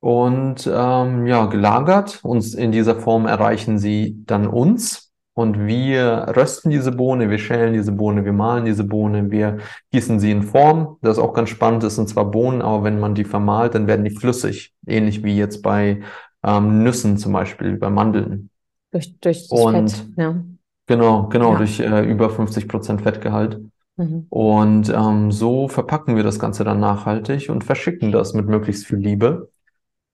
[0.00, 2.20] und ähm, ja, gelagert.
[2.22, 5.09] Und in dieser Form erreichen sie dann uns.
[5.40, 9.56] Und wir rösten diese Bohne, wir schälen diese Bohne, wir mahlen diese Bohne, wir
[9.90, 10.98] gießen sie in Form.
[11.00, 13.86] Das ist auch ganz spannend, das sind zwar Bohnen, aber wenn man die vermahlt, dann
[13.86, 14.74] werden die flüssig.
[14.86, 16.02] Ähnlich wie jetzt bei
[16.42, 18.50] ähm, Nüssen zum Beispiel, bei Mandeln.
[18.90, 20.44] Durch, durch das Und, Fett, ja.
[20.86, 21.56] Genau, genau, ja.
[21.56, 23.62] durch äh, über 50 Prozent Fettgehalt.
[23.96, 24.26] Mhm.
[24.28, 28.98] Und ähm, so verpacken wir das Ganze dann nachhaltig und verschicken das mit möglichst viel
[28.98, 29.50] Liebe.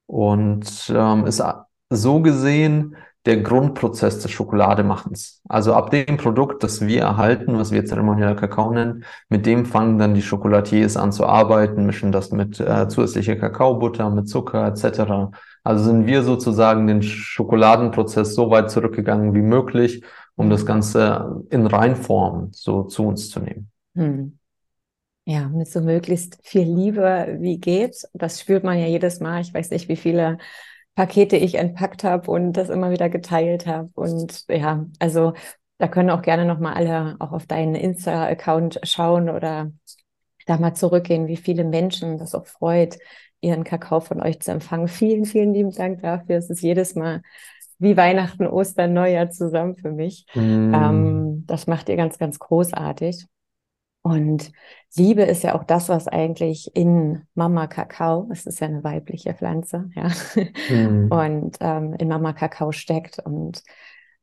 [0.07, 1.43] Und ähm, ist
[1.91, 2.95] so gesehen
[3.27, 5.43] der Grundprozess des Schokolademachens.
[5.49, 9.99] Also ab dem Produkt, das wir erhalten, was wir zeremoniell Kakao nennen, mit dem fangen
[9.99, 15.35] dann die Chocolatiers an zu arbeiten, mischen das mit äh, zusätzlicher Kakaobutter, mit Zucker etc.
[15.65, 20.05] Also sind wir sozusagen den Schokoladenprozess so weit zurückgegangen wie möglich,
[20.37, 23.71] um das Ganze in Reinform so zu uns zu nehmen.
[23.97, 24.39] Hm.
[25.25, 28.07] Ja, mit so möglichst viel Liebe wie geht.
[28.15, 29.41] Das spürt man ja jedes Mal.
[29.41, 30.39] Ich weiß nicht, wie viele
[30.97, 33.91] Pakete ich entpackt habe und das immer wieder geteilt habe.
[33.95, 35.35] Und ja, also
[35.79, 39.71] da können auch gerne nochmal alle auch auf deinen Insta-Account schauen oder
[40.47, 42.99] da mal zurückgehen, wie viele Menschen das auch freut,
[43.41, 44.89] ihren Kakao von euch zu empfangen.
[44.89, 46.37] Vielen, vielen lieben Dank dafür.
[46.37, 47.23] Es ist jedes Mal
[47.79, 50.25] wie Weihnachten, Ostern, Neujahr zusammen für mich.
[50.35, 50.73] Mm.
[50.75, 53.27] Ähm, das macht ihr ganz, ganz großartig.
[54.07, 54.53] Und
[54.95, 59.35] Liebe ist ja auch das, was eigentlich in Mama Kakao, es ist ja eine weibliche
[59.35, 60.13] Pflanze, ja,
[60.71, 61.09] mhm.
[61.11, 63.19] und ähm, in Mama Kakao steckt.
[63.19, 63.65] Und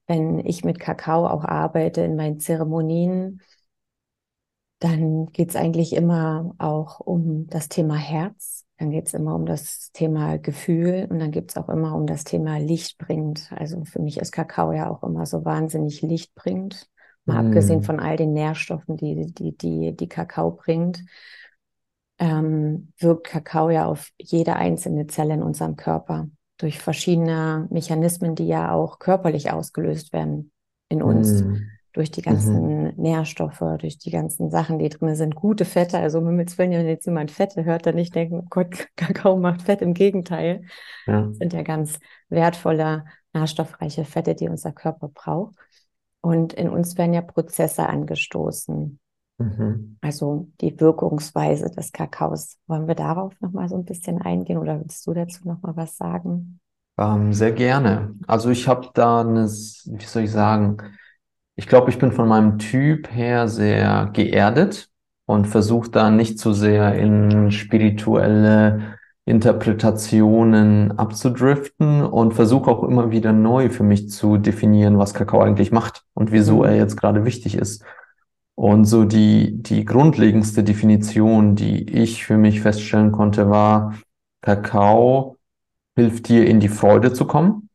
[0.08, 3.42] wenn ich mit Kakao auch arbeite in meinen Zeremonien,
[4.80, 9.46] dann geht es eigentlich immer auch um das Thema Herz, dann geht es immer um
[9.46, 13.52] das Thema Gefühl und dann geht es auch immer um das Thema Lichtbringend.
[13.54, 16.88] Also für mich ist Kakao ja auch immer so wahnsinnig lichtbringend.
[17.26, 17.48] Mal mm.
[17.48, 21.04] abgesehen von all den Nährstoffen, die die, die, die Kakao bringt,
[22.20, 28.48] ähm, wirkt Kakao ja auf jede einzelne Zelle in unserem Körper durch verschiedene Mechanismen, die
[28.48, 30.52] ja auch körperlich ausgelöst werden
[30.90, 31.44] in uns.
[31.44, 31.70] Mm.
[31.96, 32.94] Durch die ganzen mhm.
[32.98, 35.36] Nährstoffe, durch die ganzen Sachen, die drin sind.
[35.36, 38.48] Gute Fette, also um Himmels Willen, wenn jetzt jemand Fette hört, dann nicht denken, oh
[38.50, 39.84] Gott, Kakao macht Fett.
[39.84, 40.64] Im Gegenteil.
[41.06, 41.22] Ja.
[41.22, 45.54] Das sind ja ganz wertvolle, nährstoffreiche Fette, die unser Körper braucht.
[46.24, 48.98] Und in uns werden ja Prozesse angestoßen.
[49.40, 49.98] Mhm.
[50.02, 52.58] Also die Wirkungsweise des Kakaos.
[52.68, 56.60] Wollen wir darauf nochmal so ein bisschen eingehen oder willst du dazu nochmal was sagen?
[56.98, 58.16] Ähm, sehr gerne.
[58.26, 60.78] Also ich habe da eine, wie soll ich sagen,
[61.56, 64.90] ich glaube, ich bin von meinem Typ her sehr geerdet
[65.26, 68.93] und versuche da nicht zu sehr in spirituelle
[69.26, 75.72] Interpretationen abzudriften und versuche auch immer wieder neu für mich zu definieren, was Kakao eigentlich
[75.72, 76.66] macht und wieso mhm.
[76.66, 77.84] er jetzt gerade wichtig ist.
[78.56, 83.96] Und so die, die grundlegendste Definition, die ich für mich feststellen konnte, war,
[84.42, 85.38] Kakao
[85.96, 87.70] hilft dir in die Freude zu kommen.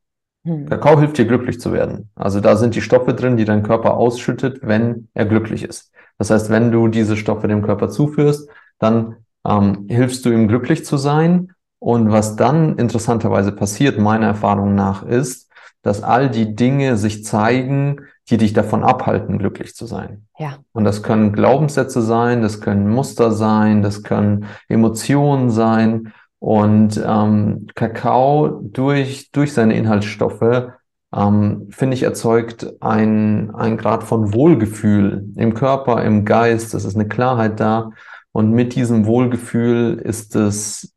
[0.45, 0.67] Mhm.
[0.67, 2.11] Kakao hilft dir glücklich zu werden.
[2.15, 5.93] Also da sind die Stoffe drin, die dein Körper ausschüttet, wenn er glücklich ist.
[6.19, 9.17] Das heißt, wenn du diese Stoffe dem Körper zuführst, dann
[9.49, 11.53] ähm, hilfst du ihm glücklich zu sein.
[11.81, 15.49] Und was dann interessanterweise passiert, meiner Erfahrung nach, ist,
[15.83, 20.27] dass all die Dinge sich zeigen, die dich davon abhalten, glücklich zu sein.
[20.39, 20.59] Ja.
[20.73, 26.13] Und das können Glaubenssätze sein, das können Muster sein, das können Emotionen sein.
[26.41, 30.73] Und ähm, Kakao durch, durch seine Inhaltsstoffe,
[31.15, 36.75] ähm, finde ich, erzeugt ein, ein Grad von Wohlgefühl im Körper, im Geist.
[36.75, 37.91] Es ist eine Klarheit da.
[38.39, 40.95] Und mit diesem Wohlgefühl ist es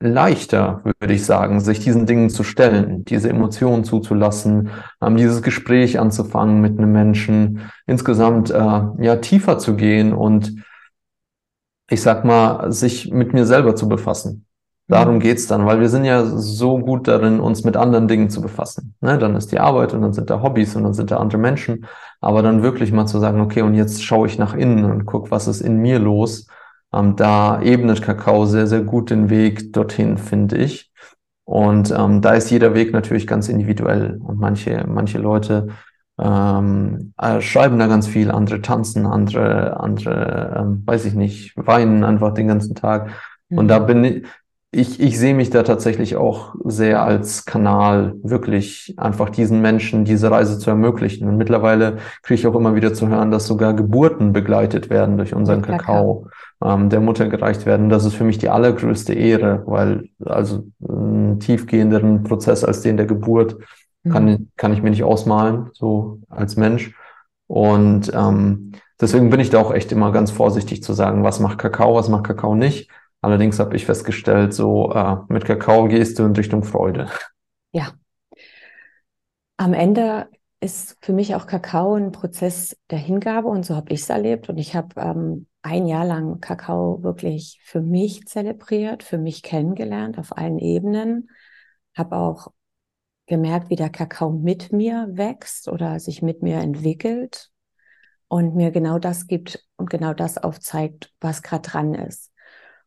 [0.00, 4.70] leichter, würde ich sagen, sich diesen Dingen zu stellen, diese Emotionen zuzulassen,
[5.02, 8.54] ähm, dieses Gespräch anzufangen mit einem Menschen, insgesamt äh,
[9.00, 10.64] ja tiefer zu gehen und
[11.90, 14.46] ich sag mal, sich mit mir selber zu befassen.
[14.86, 15.20] Darum mhm.
[15.20, 18.94] geht's dann, weil wir sind ja so gut darin, uns mit anderen Dingen zu befassen.
[19.02, 19.18] Ne?
[19.18, 21.84] Dann ist die Arbeit und dann sind da Hobbys und dann sind da andere Menschen.
[22.22, 25.30] Aber dann wirklich mal zu sagen, okay, und jetzt schaue ich nach innen und guck,
[25.30, 26.46] was ist in mir los
[26.92, 30.90] ähm, da ebnet Kakao sehr, sehr gut den Weg dorthin, finde ich.
[31.44, 34.18] Und ähm, da ist jeder Weg natürlich ganz individuell.
[34.22, 35.68] Und manche, manche Leute
[36.20, 42.04] ähm, äh, schreiben da ganz viel, andere tanzen, andere, andere, ähm, weiß ich nicht, weinen
[42.04, 43.10] einfach den ganzen Tag.
[43.48, 43.58] Mhm.
[43.58, 43.86] Und da mhm.
[43.86, 44.24] bin ich,
[44.70, 50.30] ich, ich sehe mich da tatsächlich auch sehr als Kanal, wirklich einfach diesen Menschen diese
[50.30, 51.26] Reise zu ermöglichen.
[51.26, 55.34] Und mittlerweile kriege ich auch immer wieder zu hören, dass sogar Geburten begleitet werden durch
[55.34, 56.28] unseren Kakao,
[56.64, 57.88] ähm, der Mutter gereicht werden.
[57.88, 63.06] Das ist für mich die allergrößte Ehre, weil also einen tiefgehenderen Prozess als den der
[63.06, 63.56] Geburt
[64.02, 64.10] mhm.
[64.10, 66.94] kann, kann ich mir nicht ausmalen, so als Mensch.
[67.46, 71.58] Und ähm, deswegen bin ich da auch echt immer ganz vorsichtig zu sagen, was macht
[71.58, 72.90] Kakao, was macht Kakao nicht
[73.20, 77.08] Allerdings habe ich festgestellt, so äh, mit Kakao gehst du in Richtung Freude.
[77.72, 77.92] Ja.
[79.56, 80.28] Am Ende
[80.60, 84.48] ist für mich auch Kakao ein Prozess der Hingabe und so habe ich es erlebt.
[84.48, 90.18] Und ich habe ähm, ein Jahr lang Kakao wirklich für mich zelebriert, für mich kennengelernt
[90.18, 91.30] auf allen Ebenen.
[91.96, 92.48] Habe auch
[93.26, 97.50] gemerkt, wie der Kakao mit mir wächst oder sich mit mir entwickelt
[98.26, 102.32] und mir genau das gibt und genau das aufzeigt, was gerade dran ist.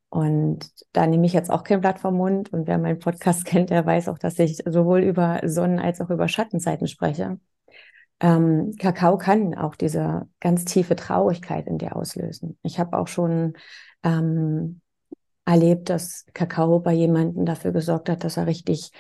[0.10, 2.52] Und da nehme ich jetzt auch kein Blatt vom Mund.
[2.52, 6.10] Und wer meinen Podcast kennt, der weiß auch, dass ich sowohl über Sonnen- als auch
[6.10, 7.40] über Schattenzeiten spreche.
[8.22, 12.58] Ähm, Kakao kann auch diese ganz tiefe Traurigkeit in dir auslösen.
[12.62, 13.54] Ich habe auch schon
[14.04, 14.82] ähm,
[15.44, 18.92] erlebt, dass Kakao bei jemandem dafür gesorgt hat, dass er richtig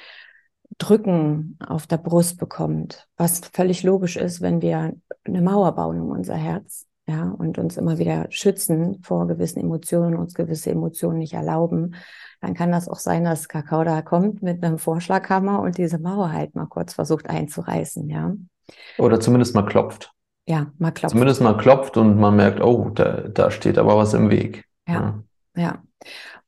[0.77, 6.10] Drücken auf der Brust bekommt, was völlig logisch ist, wenn wir eine Mauer bauen um
[6.10, 11.34] unser Herz ja, und uns immer wieder schützen vor gewissen Emotionen, uns gewisse Emotionen nicht
[11.34, 11.95] erlauben,
[12.39, 16.31] dann kann das auch sein, dass Kakao da kommt mit einem Vorschlaghammer und diese Mauer
[16.31, 18.34] halt mal kurz versucht einzureißen, ja.
[18.97, 20.12] Oder zumindest mal klopft.
[20.47, 21.12] Ja, mal klopft.
[21.12, 24.65] Zumindest mal klopft und man merkt, oh, da, da steht aber was im Weg.
[24.88, 25.24] Ja,
[25.56, 25.62] ja.
[25.62, 25.84] ja.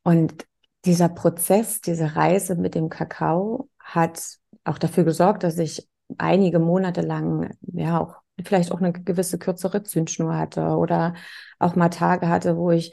[0.02, 0.46] Und
[0.84, 4.20] dieser Prozess, diese Reise mit dem Kakao hat
[4.64, 9.82] auch dafür gesorgt, dass ich einige Monate lang ja auch vielleicht auch eine gewisse kürzere
[9.82, 11.14] Zündschnur hatte oder
[11.58, 12.92] auch mal Tage hatte, wo ich,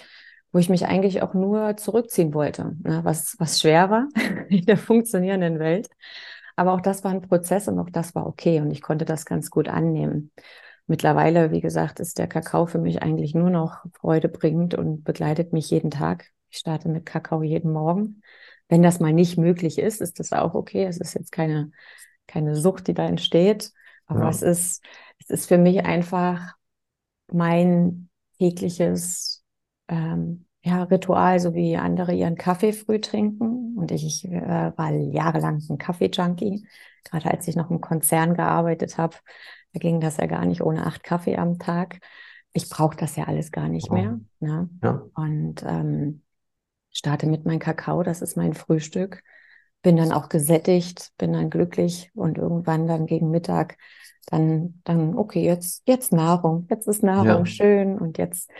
[0.52, 3.02] wo ich mich eigentlich auch nur zurückziehen wollte, ne?
[3.04, 4.08] was, was schwer war
[4.50, 5.90] in der funktionierenden Welt.
[6.56, 9.26] Aber auch das war ein Prozess und auch das war okay und ich konnte das
[9.26, 10.32] ganz gut annehmen.
[10.88, 15.54] Mittlerweile, wie gesagt, ist der Kakao für mich eigentlich nur noch Freude bringend und begleitet
[15.54, 16.32] mich jeden Tag.
[16.50, 18.22] Ich starte mit Kakao jeden Morgen.
[18.68, 20.86] Wenn das mal nicht möglich ist, ist das auch okay.
[20.86, 21.72] Es ist jetzt keine,
[22.28, 23.72] keine Sucht, die da entsteht.
[24.06, 24.30] Aber ja.
[24.30, 24.84] es ist,
[25.20, 26.56] es ist für mich einfach
[27.32, 29.46] mein tägliches
[29.88, 33.76] ähm, ja, Ritual, so wie andere ihren Kaffee früh trinken.
[33.78, 36.68] Und ich, ich äh, war jahrelang ein Kaffee-Junkie.
[37.04, 39.18] Gerade als ich noch im Konzern gearbeitet habe,
[39.74, 42.00] da ging das ja gar nicht ohne acht Kaffee am Tag.
[42.54, 44.20] Ich brauche das ja alles gar nicht mehr.
[44.40, 44.70] Ne?
[44.84, 45.04] Ja.
[45.16, 46.22] Und ähm,
[46.92, 49.24] starte mit meinem Kakao, das ist mein Frühstück.
[49.82, 53.78] Bin dann auch gesättigt, bin dann glücklich und irgendwann dann gegen Mittag
[54.28, 57.46] dann, dann, okay, jetzt, jetzt Nahrung, jetzt ist Nahrung ja.
[57.46, 58.52] schön und jetzt,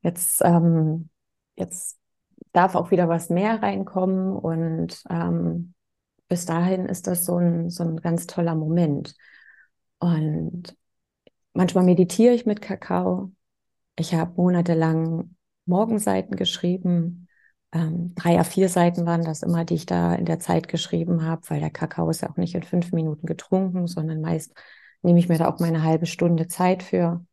[0.00, 1.10] jetzt, ähm,
[1.60, 1.98] jetzt
[2.52, 5.74] darf auch wieder was mehr reinkommen und ähm,
[6.28, 9.14] bis dahin ist das so ein, so ein ganz toller Moment.
[9.98, 10.76] Und
[11.52, 13.32] manchmal meditiere ich mit Kakao.
[13.96, 15.34] Ich habe monatelang
[15.66, 17.28] Morgenseiten geschrieben.
[17.72, 21.42] Ähm, drei vier Seiten waren das immer, die ich da in der Zeit geschrieben habe,
[21.48, 24.52] weil der Kakao ist ja auch nicht in fünf Minuten getrunken, sondern meist
[25.02, 27.24] nehme ich mir da auch meine halbe Stunde Zeit für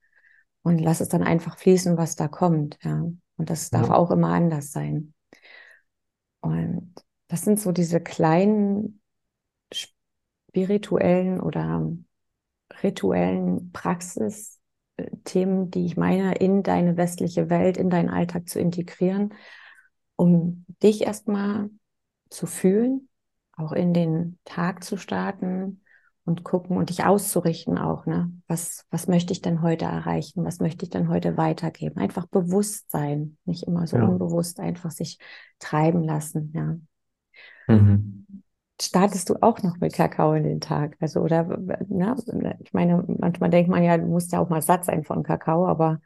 [0.63, 2.77] und lasse es dann einfach fließen, was da kommt.
[2.83, 3.03] Ja.
[3.37, 3.95] Und das darf ja.
[3.95, 5.13] auch immer anders sein.
[6.41, 6.93] Und
[7.27, 9.01] das sind so diese kleinen
[9.71, 11.87] spirituellen oder
[12.83, 19.33] rituellen Praxisthemen, die ich meine, in deine westliche Welt, in deinen Alltag zu integrieren,
[20.15, 21.69] um dich erstmal
[22.29, 23.09] zu fühlen,
[23.55, 25.81] auch in den Tag zu starten,
[26.27, 28.29] und gucken und dich auszurichten auch, ne?
[28.47, 30.43] Was, was möchte ich denn heute erreichen?
[30.43, 31.97] Was möchte ich denn heute weitergeben?
[31.97, 34.05] Einfach bewusst sein, nicht immer so ja.
[34.05, 35.19] unbewusst einfach sich
[35.57, 36.75] treiben lassen, ja.
[37.73, 38.25] Mhm.
[38.79, 40.97] Startest du auch noch mit Kakao in den Tag?
[40.99, 41.43] Also, oder,
[41.87, 42.15] ne?
[42.59, 45.65] Ich meine, manchmal denkt man ja, du musst ja auch mal satt sein von Kakao,
[45.65, 46.01] aber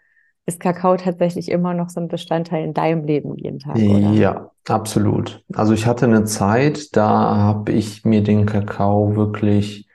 [0.45, 4.12] ist Kakao tatsächlich immer noch so ein Bestandteil in deinem Leben jeden Tag, oder?
[4.12, 5.43] Ja, absolut.
[5.53, 9.88] Also ich hatte eine Zeit, da habe ich mir den Kakao wirklich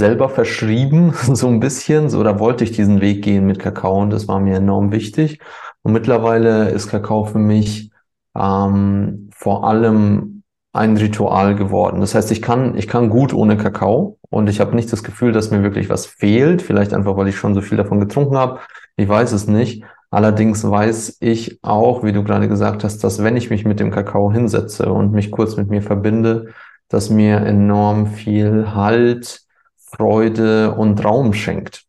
[0.00, 4.10] selber verschrieben, so ein bisschen, so da wollte ich diesen Weg gehen mit Kakao und
[4.10, 5.40] das war mir enorm wichtig.
[5.82, 7.92] Und mittlerweile ist Kakao für mich
[8.36, 12.00] ähm, vor allem ein Ritual geworden.
[12.00, 15.32] Das heißt, ich kann, ich kann gut ohne Kakao und ich habe nicht das Gefühl,
[15.32, 16.62] dass mir wirklich was fehlt.
[16.62, 18.60] Vielleicht einfach, weil ich schon so viel davon getrunken habe.
[18.96, 19.84] Ich weiß es nicht.
[20.10, 23.90] Allerdings weiß ich auch, wie du gerade gesagt hast, dass wenn ich mich mit dem
[23.90, 26.48] Kakao hinsetze und mich kurz mit mir verbinde,
[26.88, 29.42] dass mir enorm viel Halt,
[29.90, 31.84] Freude und Raum schenkt.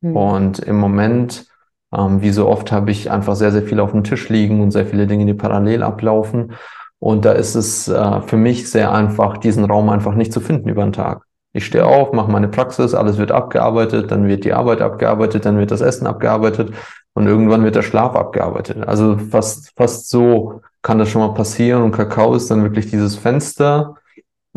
[0.00, 0.16] Mhm.
[0.16, 1.46] Und im Moment,
[1.94, 4.70] ähm, wie so oft, habe ich einfach sehr, sehr viel auf dem Tisch liegen und
[4.70, 6.54] sehr viele Dinge, die parallel ablaufen.
[6.98, 10.68] Und da ist es äh, für mich sehr einfach, diesen Raum einfach nicht zu finden
[10.68, 11.22] über den Tag.
[11.52, 15.58] Ich stehe auf, mache meine Praxis, alles wird abgearbeitet, dann wird die Arbeit abgearbeitet, dann
[15.58, 16.72] wird das Essen abgearbeitet
[17.14, 18.86] und irgendwann wird der Schlaf abgearbeitet.
[18.86, 23.16] Also fast, fast so kann das schon mal passieren und Kakao ist dann wirklich dieses
[23.16, 23.96] Fenster,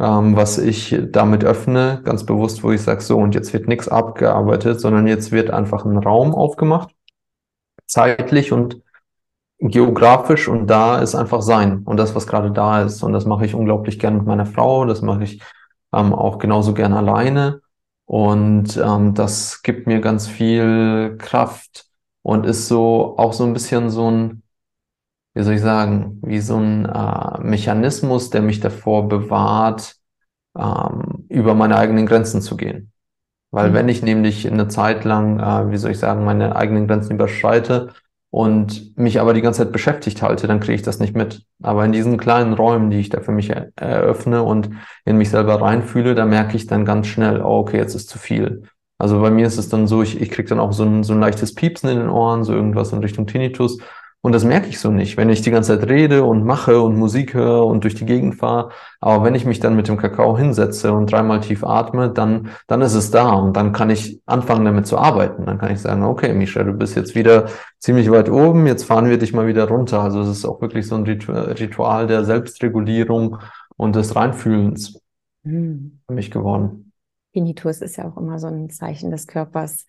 [0.01, 3.87] ähm, was ich damit öffne, ganz bewusst, wo ich sage, so, und jetzt wird nichts
[3.87, 6.95] abgearbeitet, sondern jetzt wird einfach ein Raum aufgemacht,
[7.85, 8.81] zeitlich und
[9.59, 13.03] geografisch und da ist einfach sein und das, was gerade da ist.
[13.03, 15.41] Und das mache ich unglaublich gern mit meiner Frau, das mache ich
[15.93, 17.61] ähm, auch genauso gern alleine.
[18.05, 21.85] Und ähm, das gibt mir ganz viel Kraft
[22.23, 24.41] und ist so auch so ein bisschen so ein
[25.33, 29.95] wie soll ich sagen, wie so ein äh, Mechanismus, der mich davor bewahrt,
[30.57, 32.91] ähm, über meine eigenen Grenzen zu gehen.
[33.51, 33.73] Weil mhm.
[33.73, 37.93] wenn ich nämlich eine Zeit lang, äh, wie soll ich sagen, meine eigenen Grenzen überschreite,
[38.31, 41.43] und mich aber die ganze Zeit beschäftigt halte, dann kriege ich das nicht mit.
[41.61, 44.69] Aber in diesen kleinen Räumen, die ich da für mich eröffne und
[45.03, 48.17] in mich selber reinfühle, da merke ich dann ganz schnell, oh, okay, jetzt ist zu
[48.17, 48.63] viel.
[48.97, 51.11] Also bei mir ist es dann so, ich, ich kriege dann auch so ein, so
[51.11, 53.79] ein leichtes Piepsen in den Ohren, so irgendwas in Richtung Tinnitus.
[54.23, 56.95] Und das merke ich so nicht, wenn ich die ganze Zeit rede und mache und
[56.95, 58.69] Musik höre und durch die Gegend fahre.
[58.99, 62.81] Aber wenn ich mich dann mit dem Kakao hinsetze und dreimal tief atme, dann, dann
[62.81, 65.45] ist es da und dann kann ich anfangen damit zu arbeiten.
[65.45, 67.47] Dann kann ich sagen, okay, Misha, du bist jetzt wieder
[67.79, 70.01] ziemlich weit oben, jetzt fahren wir dich mal wieder runter.
[70.03, 73.39] Also es ist auch wirklich so ein Ritual der Selbstregulierung
[73.75, 75.01] und des Reinfühlens
[75.43, 75.99] hm.
[76.05, 76.91] für mich geworden.
[77.33, 79.87] Tinnitus ist ja auch immer so ein Zeichen des Körpers,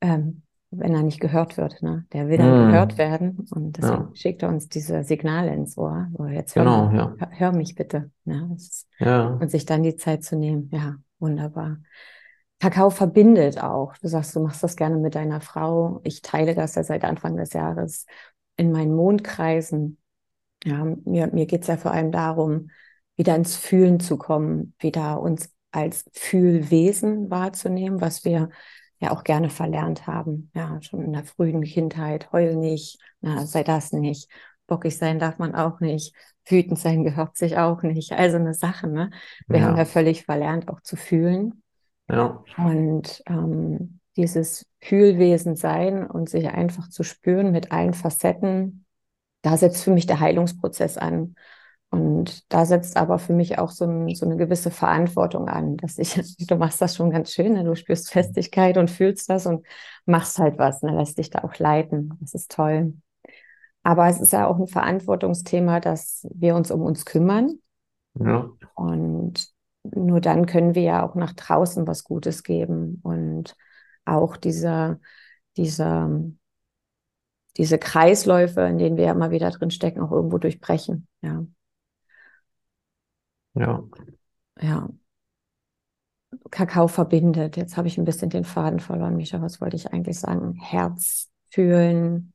[0.00, 1.82] ähm, wenn er nicht gehört wird.
[1.82, 2.06] Ne?
[2.12, 2.70] Der will dann mm.
[2.70, 4.10] gehört werden und deswegen ja.
[4.14, 6.08] schickt er uns diese Signale ins Ohr.
[6.16, 7.14] So, jetzt hör, genau, ja.
[7.18, 8.10] hör, hör, mich bitte.
[8.24, 8.50] Ne?
[8.54, 9.28] Ist, ja.
[9.28, 10.70] Und sich dann die Zeit zu nehmen.
[10.72, 11.78] Ja, wunderbar.
[12.60, 13.96] Kakao verbindet auch.
[13.96, 16.00] Du sagst, du machst das gerne mit deiner Frau.
[16.04, 18.04] Ich teile das ja seit Anfang des Jahres
[18.56, 19.98] in meinen Mondkreisen.
[20.64, 22.70] Ja, mir, mir geht es ja vor allem darum,
[23.16, 28.50] wieder ins Fühlen zu kommen, wieder uns als Fühlwesen wahrzunehmen, was wir
[28.98, 30.50] ja auch gerne verlernt haben.
[30.54, 34.30] Ja, schon in der frühen Kindheit, heul nicht, na, sei das nicht.
[34.66, 36.14] Bockig sein darf man auch nicht.
[36.44, 38.12] Wütend sein gehört sich auch nicht.
[38.12, 39.10] Also eine Sache, ne?
[39.46, 39.66] Wir ja.
[39.66, 41.62] haben ja völlig verlernt, auch zu fühlen.
[42.10, 42.42] Ja.
[42.56, 48.84] Und ähm, dieses Fühlwesen sein und sich einfach zu spüren mit allen Facetten,
[49.42, 51.34] da setzt für mich der Heilungsprozess an.
[51.90, 55.98] Und da setzt aber für mich auch so, ein, so, eine gewisse Verantwortung an, dass
[55.98, 56.14] ich,
[56.46, 57.64] du machst das schon ganz schön, ne?
[57.64, 59.66] du spürst Festigkeit und fühlst das und
[60.04, 60.94] machst halt was, ne?
[60.94, 62.12] lässt dich da auch leiten.
[62.20, 62.94] Das ist toll.
[63.82, 67.58] Aber es ist ja auch ein Verantwortungsthema, dass wir uns um uns kümmern.
[68.14, 68.50] Ja.
[68.74, 69.48] Und
[69.82, 73.56] nur dann können wir ja auch nach draußen was Gutes geben und
[74.04, 75.00] auch diese,
[75.56, 76.32] diese,
[77.56, 81.06] diese Kreisläufe, in denen wir ja immer wieder drin stecken, auch irgendwo durchbrechen.
[81.22, 81.46] Ja.
[83.58, 83.82] Ja.
[84.60, 84.88] Ja.
[86.50, 87.56] Kakao verbindet.
[87.56, 89.40] Jetzt habe ich ein bisschen den Faden verloren, Micha.
[89.40, 90.54] Was wollte ich eigentlich sagen?
[90.54, 92.32] Herz fühlen.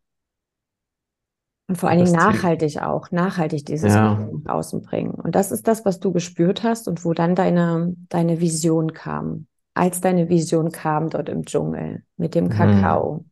[1.68, 4.30] Und vor allen Dingen nachhaltig auch, nachhaltig dieses ja.
[4.46, 5.14] außen bringen.
[5.14, 9.48] Und das ist das, was du gespürt hast und wo dann deine, deine Vision kam.
[9.74, 12.50] Als deine Vision kam dort im Dschungel mit dem mhm.
[12.50, 13.26] Kakao.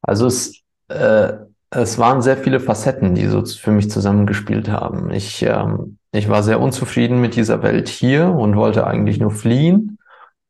[0.00, 1.34] Also es, äh,
[1.72, 5.10] es waren sehr viele Facetten, die so für mich zusammengespielt haben.
[5.10, 9.98] Ich ähm, ich war sehr unzufrieden mit dieser Welt hier und wollte eigentlich nur fliehen.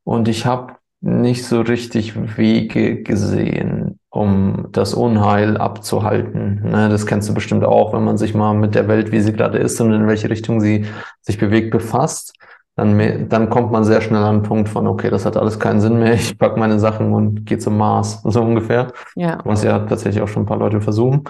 [0.02, 6.62] Und ich habe nicht so richtig Wege gesehen, um das Unheil abzuhalten.
[6.64, 9.32] Ne, das kennst du bestimmt auch, wenn man sich mal mit der Welt, wie sie
[9.32, 10.86] gerade ist und in welche Richtung sie
[11.20, 12.34] sich bewegt, befasst.
[12.74, 15.80] Dann, dann kommt man sehr schnell an den Punkt von, okay, das hat alles keinen
[15.80, 18.92] Sinn mehr, ich pack meine Sachen und gehe zum Mars, so ungefähr.
[19.14, 19.38] Ja.
[19.44, 21.24] Was ja tatsächlich auch schon ein paar Leute versuchen.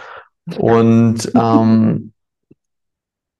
[0.59, 2.13] Und ähm,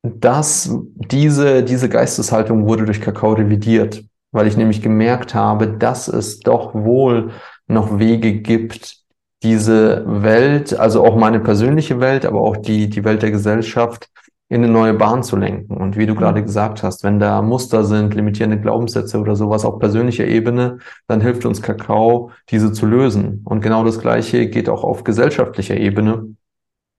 [0.03, 6.41] dass diese, diese Geisteshaltung wurde durch Kakao revidiert, weil ich nämlich gemerkt habe, dass es
[6.41, 7.31] doch wohl
[7.67, 9.03] noch Wege gibt,
[9.43, 14.09] diese Welt, also auch meine persönliche Welt, aber auch die, die Welt der Gesellschaft
[14.53, 15.79] in eine neue Bahn zu lenken.
[15.79, 16.19] Und wie du mhm.
[16.19, 20.77] gerade gesagt hast, wenn da Muster sind, limitierende Glaubenssätze oder sowas auf persönlicher Ebene,
[21.09, 23.41] dann hilft uns Kakao, diese zu lösen.
[23.47, 26.35] Und genau das Gleiche geht auch auf gesellschaftlicher Ebene.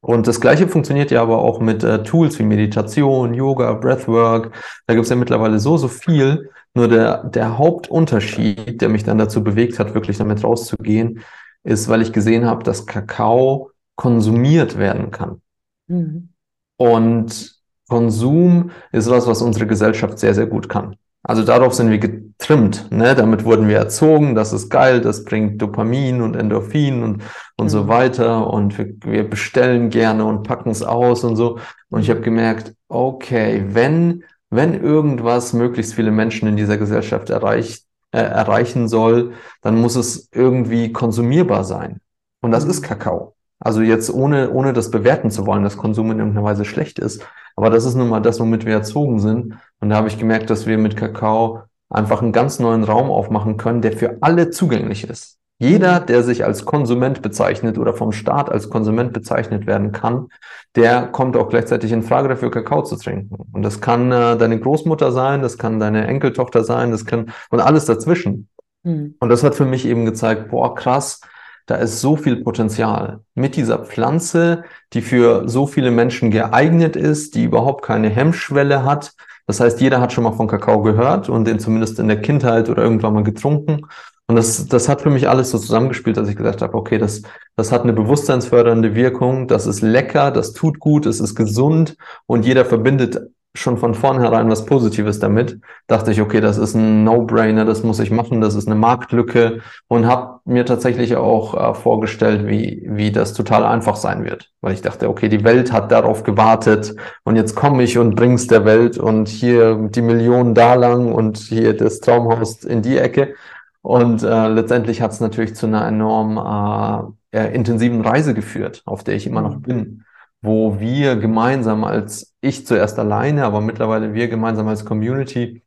[0.02, 4.52] Und das Gleiche funktioniert ja aber auch mit äh, Tools wie Meditation, Yoga, Breathwork.
[4.88, 6.50] Da gibt es ja mittlerweile so, so viel.
[6.74, 11.20] Nur der, der Hauptunterschied, der mich dann dazu bewegt hat, wirklich damit rauszugehen,
[11.64, 15.40] ist, weil ich gesehen habe, dass Kakao konsumiert werden kann.
[15.86, 16.33] Mhm.
[16.78, 17.54] Und
[17.90, 20.96] Konsum ist was, was unsere Gesellschaft sehr, sehr gut kann.
[21.26, 23.16] Also darauf sind wir getrimmt, ne?
[23.16, 27.24] Damit wurden wir erzogen, das ist geil, das bringt Dopamin und Endorphin und,
[27.56, 27.70] und mhm.
[27.70, 28.52] so weiter.
[28.52, 31.60] Und wir, wir bestellen gerne und packen es aus und so.
[31.90, 37.86] Und ich habe gemerkt, okay, wenn, wenn irgendwas möglichst viele Menschen in dieser Gesellschaft erreicht,
[38.12, 42.02] äh, erreichen soll, dann muss es irgendwie konsumierbar sein.
[42.42, 42.72] Und das mhm.
[42.72, 43.33] ist Kakao.
[43.64, 47.26] Also jetzt ohne, ohne das bewerten zu wollen, dass Konsum in irgendeiner Weise schlecht ist.
[47.56, 49.56] Aber das ist nun mal das, womit wir erzogen sind.
[49.80, 53.56] Und da habe ich gemerkt, dass wir mit Kakao einfach einen ganz neuen Raum aufmachen
[53.56, 55.38] können, der für alle zugänglich ist.
[55.60, 56.06] Jeder, mhm.
[56.08, 60.28] der sich als Konsument bezeichnet oder vom Staat als Konsument bezeichnet werden kann,
[60.76, 63.34] der kommt auch gleichzeitig in Frage dafür, Kakao zu trinken.
[63.54, 67.62] Und das kann äh, deine Großmutter sein, das kann deine Enkeltochter sein, das kann und
[67.62, 68.50] alles dazwischen.
[68.84, 69.16] Mhm.
[69.20, 71.22] Und das hat für mich eben gezeigt, boah, krass,
[71.66, 77.36] da ist so viel Potenzial mit dieser Pflanze, die für so viele Menschen geeignet ist,
[77.36, 79.14] die überhaupt keine Hemmschwelle hat.
[79.48, 82.70] Das heißt, jeder hat schon mal von Kakao gehört und den zumindest in der Kindheit
[82.70, 83.82] oder irgendwann mal getrunken.
[84.28, 87.24] Und das, das hat für mich alles so zusammengespielt, dass ich gesagt habe, okay, das,
[87.56, 92.46] das hat eine bewusstseinsfördernde Wirkung, das ist lecker, das tut gut, es ist gesund und
[92.46, 93.20] jeder verbindet
[93.56, 95.60] schon von vornherein was Positives damit.
[95.88, 99.62] Dachte ich, okay, das ist ein No-Brainer, das muss ich machen, das ist eine Marktlücke
[99.88, 104.52] und habe mir tatsächlich auch äh, vorgestellt, wie, wie das total einfach sein wird.
[104.62, 108.48] Weil ich dachte, okay, die Welt hat darauf gewartet und jetzt komme ich und bring's
[108.48, 113.36] der Welt und hier die Millionen da lang und hier das Traumhaus in die Ecke.
[113.84, 119.16] Und äh, letztendlich hat es natürlich zu einer enorm äh, intensiven Reise geführt, auf der
[119.16, 119.62] ich immer noch mhm.
[119.62, 120.06] bin
[120.44, 125.64] wo wir gemeinsam als ich zuerst alleine, aber mittlerweile wir gemeinsam als Community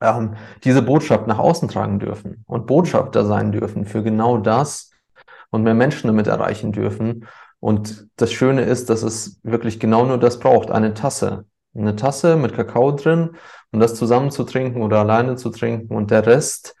[0.00, 0.34] ähm,
[0.64, 4.90] diese Botschaft nach außen tragen dürfen und Botschafter sein dürfen für genau das
[5.50, 7.26] und mehr Menschen damit erreichen dürfen.
[7.60, 11.44] Und das Schöne ist, dass es wirklich genau nur das braucht, eine Tasse.
[11.74, 13.30] Eine Tasse mit Kakao drin
[13.70, 16.74] und das zusammen zu trinken oder alleine zu trinken und der Rest,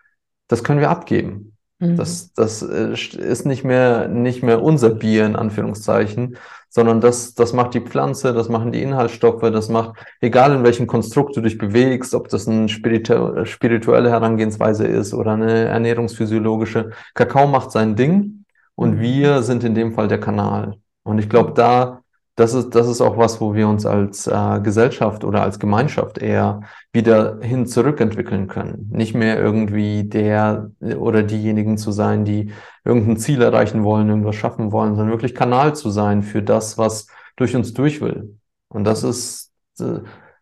[0.48, 1.56] das können wir abgeben.
[1.78, 1.96] Mhm.
[1.96, 6.36] Das, das äh, ist nicht mehr, nicht mehr unser Bier in Anführungszeichen,
[6.74, 10.86] sondern das, das macht die Pflanze, das machen die Inhaltsstoffe, das macht, egal in welchem
[10.86, 16.90] Konstrukt du dich bewegst, ob das eine spiritu spirituelle Herangehensweise ist oder eine ernährungsphysiologische.
[17.14, 19.00] Kakao macht sein Ding und mhm.
[19.00, 20.78] wir sind in dem Fall der Kanal.
[21.02, 22.01] Und ich glaube, da
[22.34, 26.18] das ist, das ist auch was, wo wir uns als äh, Gesellschaft oder als Gemeinschaft
[26.18, 26.62] eher
[26.92, 28.88] wieder hin zurückentwickeln können.
[28.90, 32.52] Nicht mehr irgendwie der oder diejenigen zu sein, die
[32.84, 37.06] irgendein Ziel erreichen wollen, irgendwas schaffen wollen, sondern wirklich Kanal zu sein für das, was
[37.36, 38.38] durch uns durch will.
[38.68, 40.00] Und das ist, äh,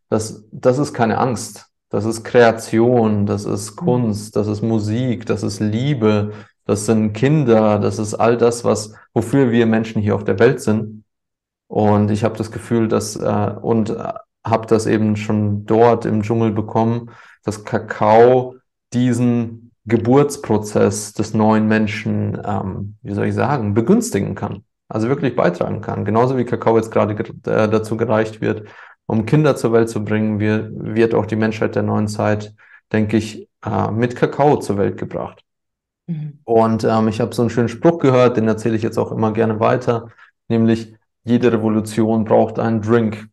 [0.08, 1.66] das, das ist keine Angst.
[1.88, 6.32] Das ist Kreation, das ist Kunst, das ist Musik, das ist Liebe,
[6.64, 10.60] das sind Kinder, das ist all das, was, wofür wir Menschen hier auf der Welt
[10.60, 10.99] sind.
[11.70, 14.12] Und ich habe das Gefühl, dass äh, und äh,
[14.44, 17.12] habe das eben schon dort im Dschungel bekommen,
[17.44, 18.56] dass Kakao
[18.92, 24.64] diesen Geburtsprozess des neuen Menschen, ähm, wie soll ich sagen, begünstigen kann.
[24.88, 26.04] Also wirklich beitragen kann.
[26.04, 28.66] Genauso wie Kakao jetzt gerade äh, dazu gereicht wird,
[29.06, 32.52] um Kinder zur Welt zu bringen, wird, wird auch die Menschheit der neuen Zeit,
[32.92, 35.44] denke ich, äh, mit Kakao zur Welt gebracht.
[36.08, 36.40] Mhm.
[36.42, 39.32] Und ähm, ich habe so einen schönen Spruch gehört, den erzähle ich jetzt auch immer
[39.32, 40.08] gerne weiter,
[40.48, 43.28] nämlich jede Revolution braucht einen Drink.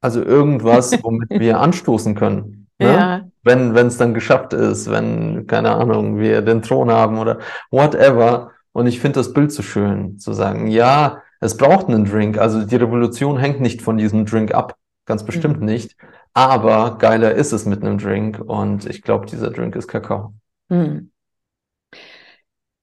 [0.00, 2.68] Also irgendwas, womit wir anstoßen können.
[2.78, 2.86] Ne?
[2.86, 3.28] Ja.
[3.42, 7.38] Wenn es dann geschafft ist, wenn, keine Ahnung, wir den Thron haben oder
[7.70, 8.52] whatever.
[8.72, 12.38] Und ich finde das Bild so schön, zu sagen, ja, es braucht einen Drink.
[12.38, 14.76] Also die Revolution hängt nicht von diesem Drink ab.
[15.06, 15.66] Ganz bestimmt mhm.
[15.66, 15.96] nicht.
[16.34, 18.38] Aber geiler ist es mit einem Drink.
[18.38, 20.34] Und ich glaube, dieser Drink ist Kakao.
[20.68, 21.10] Mhm.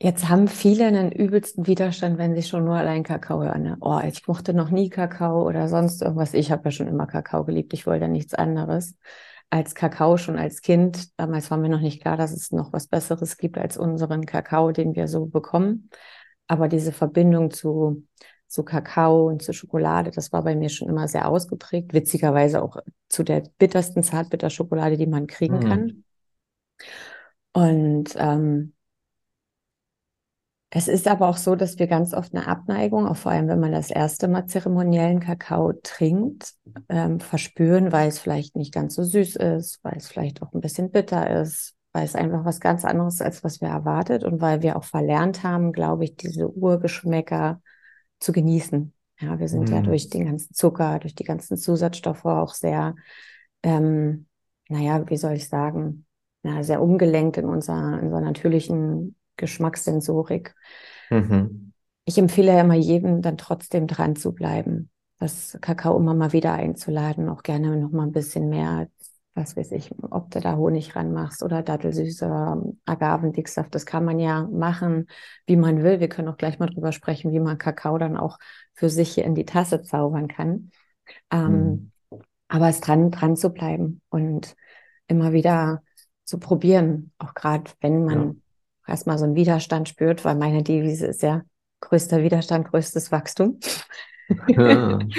[0.01, 3.63] Jetzt haben viele einen übelsten Widerstand, wenn sie schon nur allein Kakao hören.
[3.63, 3.77] Ne?
[3.79, 6.33] Oh, ich mochte noch nie Kakao oder sonst irgendwas.
[6.33, 7.73] Ich habe ja schon immer Kakao geliebt.
[7.73, 8.97] Ich wollte ja nichts anderes
[9.49, 11.17] als Kakao schon als Kind.
[11.17, 14.71] Damals war mir noch nicht klar, dass es noch was Besseres gibt als unseren Kakao,
[14.71, 15.89] den wir so bekommen.
[16.47, 18.05] Aber diese Verbindung zu,
[18.47, 21.93] zu Kakao und zu Schokolade, das war bei mir schon immer sehr ausgeprägt.
[21.93, 22.77] Witzigerweise auch
[23.07, 25.63] zu der bittersten Zartbitterschokolade, die man kriegen mhm.
[25.63, 26.03] kann.
[27.53, 28.74] Und ähm,
[30.77, 33.61] es ist aber auch so, dass wir ganz oft eine Abneigung, auch vor allem wenn
[33.61, 36.51] man das erste Mal zeremoniellen Kakao trinkt,
[36.89, 40.59] ähm, verspüren, weil es vielleicht nicht ganz so süß ist, weil es vielleicht auch ein
[40.59, 44.41] bisschen bitter ist, weil es einfach was ganz anderes ist, als was wir erwartet und
[44.41, 47.61] weil wir auch verlernt haben, glaube ich, diese Urgeschmäcker
[48.19, 48.93] zu genießen.
[49.21, 49.73] Ja, wir sind mm.
[49.73, 49.85] ja mhm.
[49.85, 52.95] durch den ganzen Zucker, durch die ganzen Zusatzstoffe auch sehr,
[53.63, 54.25] ähm,
[54.67, 56.05] naja, wie soll ich sagen,
[56.43, 60.55] ja, sehr umgelenkt in unserer, in unserer natürlichen Geschmackssensorik.
[61.09, 61.73] Mhm.
[62.05, 66.53] Ich empfehle ja immer jedem, dann trotzdem dran zu bleiben, das Kakao immer mal wieder
[66.53, 68.87] einzuladen, auch gerne noch mal ein bisschen mehr,
[69.33, 74.43] was weiß ich, ob du da Honig ranmachst oder Dattelsüße, Agavendicksaft, das kann man ja
[74.43, 75.07] machen,
[75.45, 75.99] wie man will.
[75.99, 78.37] Wir können auch gleich mal drüber sprechen, wie man Kakao dann auch
[78.73, 80.71] für sich hier in die Tasse zaubern kann.
[81.31, 82.19] Ähm, mhm.
[82.47, 84.55] Aber es dran, dran zu bleiben und
[85.07, 85.81] immer wieder
[86.23, 88.35] zu probieren, auch gerade wenn man ja
[88.87, 91.41] erstmal so einen Widerstand spürt, weil meine Devise ist ja
[91.81, 93.59] größter Widerstand, größtes Wachstum.
[94.47, 94.99] Ja.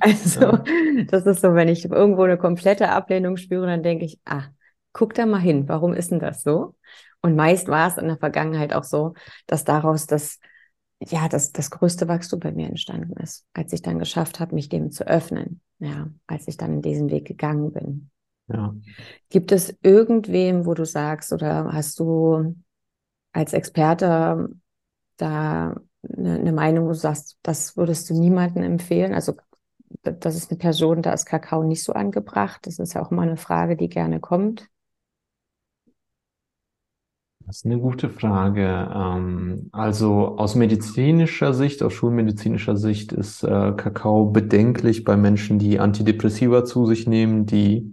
[0.00, 0.64] Also, ja.
[1.08, 4.44] das ist so, wenn ich irgendwo eine komplette Ablehnung spüre, dann denke ich, ah,
[4.92, 6.74] guck da mal hin, warum ist denn das so?
[7.22, 9.14] Und meist war es in der Vergangenheit auch so,
[9.46, 10.38] dass daraus das,
[11.00, 14.68] ja, das, das größte Wachstum bei mir entstanden ist, als ich dann geschafft habe, mich
[14.68, 18.10] dem zu öffnen, ja, als ich dann in diesen Weg gegangen bin.
[18.48, 18.74] Ja.
[19.28, 22.54] Gibt es irgendwem, wo du sagst, oder hast du
[23.36, 24.48] als Experte
[25.18, 25.76] da
[26.16, 29.12] eine, eine Meinung, wo du sagst, das würdest du niemandem empfehlen?
[29.12, 29.34] Also
[30.02, 32.66] das ist eine Person, da ist Kakao nicht so angebracht.
[32.66, 34.68] Das ist ja auch immer eine Frage, die gerne kommt.
[37.40, 38.90] Das ist eine gute Frage.
[38.92, 45.78] Ähm, also aus medizinischer Sicht, aus schulmedizinischer Sicht ist äh, Kakao bedenklich bei Menschen, die
[45.78, 47.92] Antidepressiva zu sich nehmen, die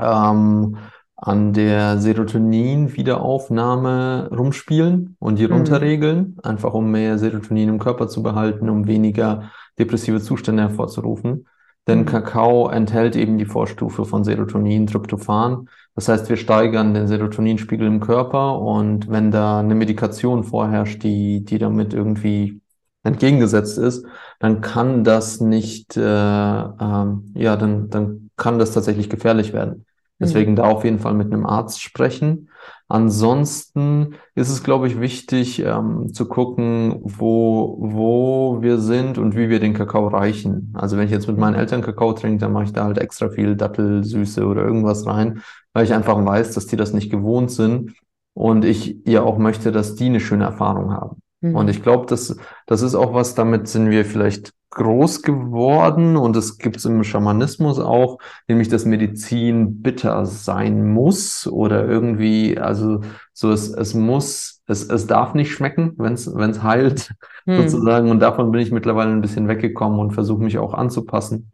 [0.00, 0.78] ähm,
[1.20, 5.52] an der Serotonin-Wiederaufnahme rumspielen und die Mhm.
[5.52, 11.46] runterregeln, einfach um mehr Serotonin im Körper zu behalten, um weniger depressive Zustände hervorzurufen.
[11.86, 12.06] Denn Mhm.
[12.06, 15.68] Kakao enthält eben die Vorstufe von Serotonin, Tryptophan.
[15.94, 21.44] Das heißt, wir steigern den Serotoninspiegel im Körper und wenn da eine Medikation vorherrscht, die,
[21.44, 22.60] die damit irgendwie
[23.02, 24.06] entgegengesetzt ist,
[24.38, 29.84] dann kann das nicht, äh, ähm, ja, dann, dann kann das tatsächlich gefährlich werden.
[30.20, 32.50] Deswegen da auf jeden Fall mit einem Arzt sprechen.
[32.88, 39.48] Ansonsten ist es, glaube ich, wichtig ähm, zu gucken, wo, wo wir sind und wie
[39.48, 40.72] wir den Kakao reichen.
[40.74, 43.28] Also wenn ich jetzt mit meinen Eltern Kakao trinke, dann mache ich da halt extra
[43.28, 45.42] viel Dattelsüße oder irgendwas rein,
[45.72, 47.92] weil ich einfach weiß, dass die das nicht gewohnt sind
[48.34, 51.20] und ich ja auch möchte, dass die eine schöne Erfahrung haben.
[51.40, 51.54] Mhm.
[51.54, 52.36] Und ich glaube, das,
[52.66, 57.02] das ist auch was, damit sind wir vielleicht groß geworden und es gibt es im
[57.02, 58.18] Schamanismus auch,
[58.48, 63.00] nämlich dass Medizin bitter sein muss oder irgendwie, also
[63.32, 67.12] so es, es muss, es, es darf nicht schmecken, wenn es heilt,
[67.48, 67.56] Mhm.
[67.62, 68.10] sozusagen.
[68.10, 71.50] Und davon bin ich mittlerweile ein bisschen weggekommen und versuche mich auch anzupassen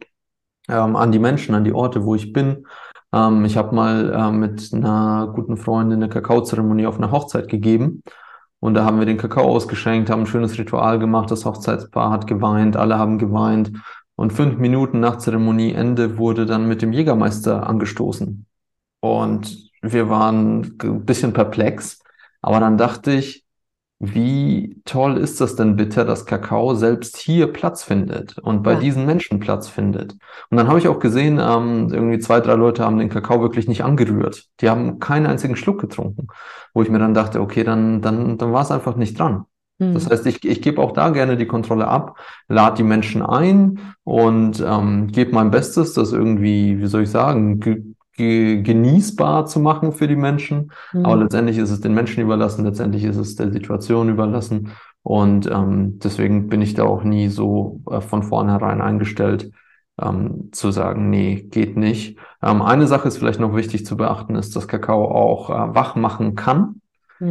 [0.67, 2.67] ähm, an die Menschen, an die Orte, wo ich bin.
[3.13, 8.03] Ähm, ich habe mal äh, mit einer guten Freundin eine Kakaozeremonie auf einer Hochzeit gegeben.
[8.59, 11.29] Und da haben wir den Kakao ausgeschenkt, haben ein schönes Ritual gemacht.
[11.29, 13.71] Das Hochzeitspaar hat geweint, alle haben geweint.
[14.15, 18.45] Und fünf Minuten nach Zeremonieende wurde dann mit dem Jägermeister angestoßen.
[19.01, 21.99] Und wir waren ein bisschen perplex.
[22.41, 23.44] Aber dann dachte ich,
[23.99, 28.79] wie toll ist das denn bitte, dass Kakao selbst hier Platz findet und bei Ja.
[28.79, 30.13] diesen Menschen Platz findet?
[30.49, 33.67] Und dann habe ich auch gesehen, ähm, irgendwie zwei, drei Leute haben den Kakao wirklich
[33.67, 34.45] nicht angerührt.
[34.61, 36.27] Die haben keinen einzigen Schluck getrunken,
[36.73, 39.45] wo ich mir dann dachte, okay, dann, dann, dann war es einfach nicht dran.
[39.77, 40.09] Das Mhm.
[40.11, 42.17] heißt, ich, ich gebe auch da gerne die Kontrolle ab,
[42.47, 47.94] lade die Menschen ein und ähm, gebe mein Bestes, das irgendwie, wie soll ich sagen,
[48.17, 50.71] ge ge genießbar zu machen für die Menschen.
[51.01, 51.23] Aber Mhm.
[51.23, 54.71] letztendlich ist es den Menschen überlassen, letztendlich ist es der Situation überlassen.
[55.03, 59.51] Und ähm, deswegen bin ich da auch nie so äh, von vornherein eingestellt,
[60.01, 62.17] ähm, zu sagen, nee, geht nicht.
[62.41, 65.95] Ähm, eine Sache ist vielleicht noch wichtig zu beachten, ist, dass Kakao auch äh, wach
[65.95, 66.81] machen kann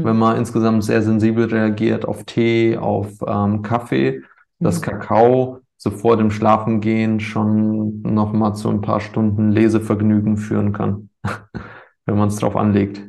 [0.02, 0.18] wenn Mhm.
[0.18, 4.22] man insgesamt sehr sensibel reagiert auf Tee, auf ähm, Kaffee,
[4.60, 4.82] dass Mhm.
[4.82, 11.10] Kakao so vor dem Schlafengehen schon nochmal zu ein paar Stunden Lesevergnügen führen kann,
[12.06, 13.02] wenn man es drauf anlegt.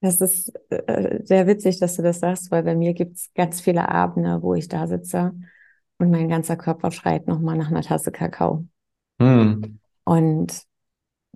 [0.00, 3.60] Das ist äh, sehr witzig, dass du das sagst, weil bei mir gibt es ganz
[3.60, 5.34] viele Abende, wo ich da sitze
[5.98, 8.64] und mein ganzer Körper schreit nochmal nach einer Tasse Kakao.
[9.20, 9.78] Hm.
[10.04, 10.62] Und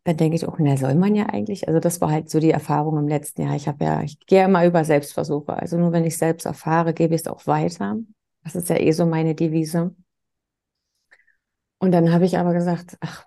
[0.04, 1.68] dann denke ich auch, na, soll man ja eigentlich.
[1.68, 3.54] Also das war halt so die Erfahrung im letzten Jahr.
[3.54, 5.52] Ich habe ja, ich gehe ja immer über Selbstversuche.
[5.52, 7.98] Also nur wenn ich selbst erfahre, gebe ich es auch weiter.
[8.44, 9.94] Das ist ja eh so meine Devise.
[11.84, 13.26] Und dann habe ich aber gesagt, ach,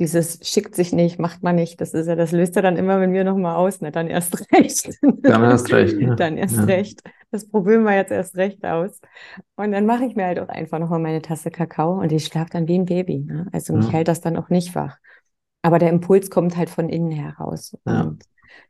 [0.00, 1.80] dieses schickt sich nicht, macht man nicht.
[1.80, 3.92] Das ist ja, das löst er dann immer mit mir nochmal aus, ne?
[3.92, 4.90] Dann erst recht.
[5.22, 6.16] Dann erst recht, ne?
[6.16, 6.64] Dann erst Ja.
[6.64, 7.02] recht.
[7.30, 9.00] Das probieren wir jetzt erst recht aus.
[9.54, 12.50] Und dann mache ich mir halt auch einfach nochmal meine Tasse Kakao und ich schlafe
[12.50, 13.18] dann wie ein Baby.
[13.18, 13.46] Ne?
[13.52, 13.92] Also mich Ja.
[13.92, 14.98] hält das dann auch nicht wach.
[15.62, 17.76] Aber der Impuls kommt halt von innen heraus.
[17.86, 18.02] Ja.
[18.02, 18.24] Und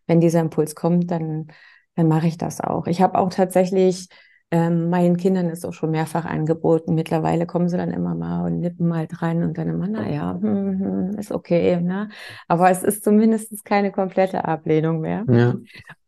[0.07, 1.49] wenn dieser Impuls kommt, dann,
[1.95, 2.87] dann mache ich das auch.
[2.87, 4.09] Ich habe auch tatsächlich
[4.51, 6.95] ähm, meinen Kindern ist auch schon mehrfach angeboten.
[6.95, 10.81] Mittlerweile kommen sie dann immer mal und nippen mal dran und dann immer, naja, hm,
[10.81, 11.81] hm, ist okay.
[11.81, 12.09] Ne?
[12.47, 15.25] Aber es ist zumindest keine komplette Ablehnung mehr.
[15.29, 15.55] Ja.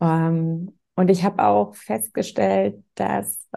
[0.01, 3.49] Ähm, und ich habe auch festgestellt, dass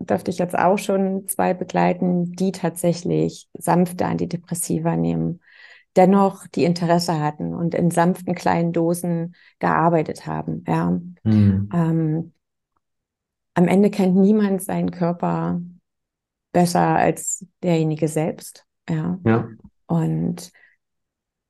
[0.00, 5.40] dürfte ich jetzt auch schon zwei begleiten, die tatsächlich sanfte Antidepressiva nehmen,
[5.96, 10.64] dennoch die Interesse hatten und in sanften kleinen Dosen gearbeitet haben.
[10.66, 11.00] Ja.
[11.24, 11.70] Hm.
[11.72, 12.32] Ähm,
[13.56, 15.60] am Ende kennt niemand seinen Körper
[16.52, 18.64] besser als derjenige selbst.
[18.88, 19.18] Ja.
[19.24, 19.48] Ja.
[19.86, 20.52] Und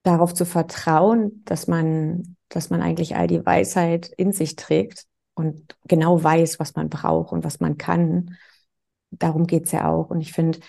[0.05, 5.05] darauf zu vertrauen, dass man, dass man eigentlich all die Weisheit in sich trägt
[5.35, 8.37] und genau weiß, was man braucht und was man kann.
[9.11, 10.11] Darum geht's ja auch.
[10.11, 10.61] Und ich finde,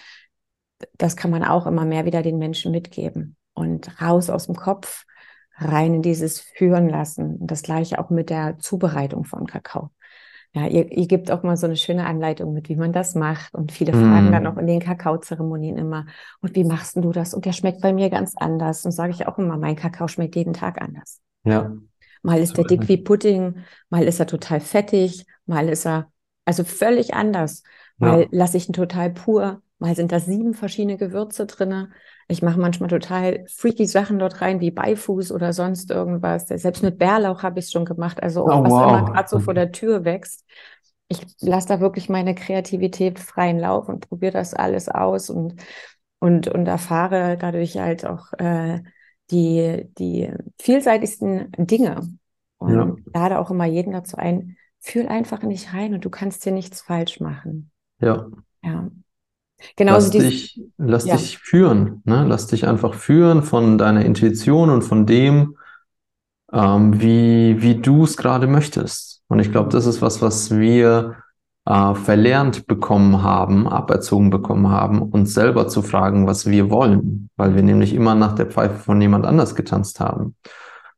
[0.97, 3.37] das kann man auch immer mehr wieder den Menschen mitgeben.
[3.53, 5.05] Und raus aus dem Kopf,
[5.55, 7.37] rein in dieses Führen lassen.
[7.37, 9.91] Und das gleiche auch mit der Zubereitung von Kakao.
[10.53, 13.53] Ja, ihr, ihr gebt auch mal so eine schöne Anleitung mit, wie man das macht.
[13.53, 14.47] Und viele fragen dann Mm.
[14.47, 16.05] auch in den Kakaozeremonien immer,
[16.41, 17.33] und wie machst du das?
[17.33, 18.85] Und der schmeckt bei mir ganz anders.
[18.85, 21.21] Und sage ich auch immer, mein Kakao schmeckt jeden Tag anders.
[21.43, 21.71] Ja.
[22.23, 22.89] Mal ist So der dick es.
[22.89, 23.55] wie Pudding,
[23.89, 26.11] mal ist er total fettig, mal ist er
[26.45, 27.63] also völlig anders.
[27.97, 28.27] Mal Ja.
[28.31, 31.93] lasse ich ihn total pur, Mal sind da sieben verschiedene Gewürze drin.
[32.29, 36.47] Ich mache manchmal total freaky Sachen dort rein, wie Beifuß oder sonst irgendwas.
[36.47, 38.21] Selbst mit Bärlauch habe ich es schon gemacht.
[38.21, 38.81] Also Oh, was wow.
[38.81, 40.45] immer gerade so vor der Tür wächst.
[41.07, 45.55] Ich lasse da wirklich meine Kreativität freien Lauf und probiere das alles aus und,
[46.19, 48.81] und, und erfahre dadurch halt auch äh,
[49.31, 52.09] die, die vielseitigsten Dinge.
[52.57, 52.95] Und Ja.
[53.13, 56.51] lade auch immer jeden dazu ein, fühl einfach in dich rein und du kannst hier
[56.53, 57.71] nichts falsch machen.
[57.99, 58.27] Ja.
[58.63, 58.89] Ja.
[59.75, 61.15] Genauso Lass dieses, dich, lass ja.
[61.15, 62.25] dich führen, ne?
[62.27, 65.57] Lass dich einfach führen von deiner Intuition und von dem,
[66.53, 69.23] ähm, wie, wie du es gerade möchtest.
[69.27, 71.17] Und ich glaube, das ist was, was wir
[71.65, 77.55] äh, verlernt bekommen haben, aberzogen bekommen haben, uns selber zu fragen, was wir wollen, weil
[77.55, 80.35] wir nämlich immer nach der Pfeife von jemand anders getanzt haben.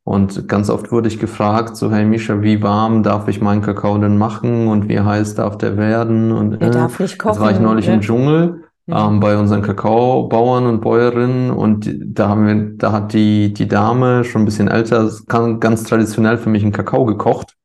[0.03, 3.97] Und ganz oft wurde ich gefragt, so, hey Misha, wie warm darf ich meinen Kakao
[3.99, 6.31] denn machen und wie heiß darf der werden?
[6.31, 7.63] Und der äh, darf nicht Jetzt war ich kochen.
[7.63, 7.95] neulich ne?
[7.95, 13.53] im Dschungel ähm, bei unseren Kakaobauern und Bäuerinnen und da haben wir, da hat die,
[13.53, 17.55] die Dame schon ein bisschen älter, kann- ganz traditionell für mich einen Kakao gekocht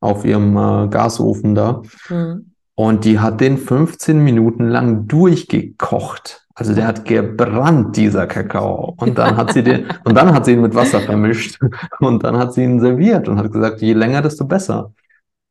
[0.00, 1.82] auf ihrem äh, Gasofen da.
[2.08, 2.46] Mhm.
[2.74, 6.41] Und die hat den 15 Minuten lang durchgekocht.
[6.54, 8.94] Also der hat gebrannt, dieser Kakao.
[8.98, 11.58] Und dann hat sie den, und dann hat sie ihn mit Wasser vermischt.
[12.00, 14.92] Und dann hat sie ihn serviert und hat gesagt, je länger, desto besser.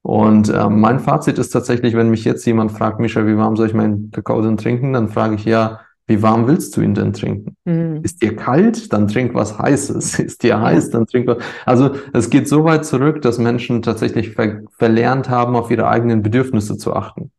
[0.04, 3.68] Und äh, mein Fazit ist tatsächlich, wenn mich jetzt jemand fragt, Mischa, wie warm soll
[3.68, 4.94] ich meinen Kakao denn trinken?
[4.94, 7.56] Dann frage ich ja, wie warm willst du ihn denn trinken?
[7.66, 8.02] Mhm.
[8.04, 10.20] Ist dir kalt, dann trink was Heißes.
[10.20, 11.38] Ist dir heiß, dann trink was.
[11.66, 16.22] Also es geht so weit zurück, dass Menschen tatsächlich ver verlernt haben, auf ihre eigenen
[16.22, 17.32] Bedürfnisse zu achten.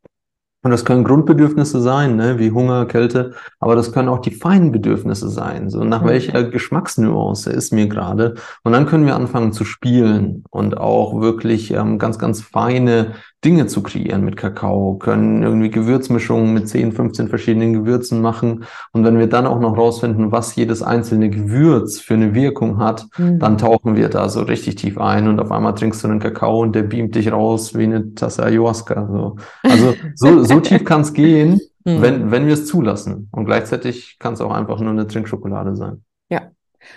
[0.65, 4.71] Und das können Grundbedürfnisse sein, ne, wie Hunger, Kälte, aber das können auch die feinen
[4.71, 5.71] Bedürfnisse sein.
[5.71, 6.07] So nach Mhm.
[6.07, 8.35] welcher Geschmacksnuance ist mir gerade?
[8.63, 13.13] Und dann können wir anfangen zu spielen und auch wirklich ähm, ganz, ganz feine
[13.45, 18.65] Dinge zu kreieren mit Kakao, können irgendwie Gewürzmischungen mit 10, 15 verschiedenen Gewürzen machen.
[18.93, 23.07] Und wenn wir dann auch noch rausfinden, was jedes einzelne Gewürz für eine Wirkung hat,
[23.19, 23.39] Mhm.
[23.41, 26.61] dann tauchen wir da so richtig tief ein und auf einmal trinkst du einen Kakao
[26.61, 29.09] und der beamt dich raus wie eine Tasse Ayahuasca.
[29.11, 29.37] So.
[29.63, 32.01] Also so, so tief kann es gehen, Mhm.
[32.01, 33.29] wenn, wenn wir es zulassen.
[33.33, 36.05] Und gleichzeitig kann es auch einfach nur eine Trinkschokolade sein.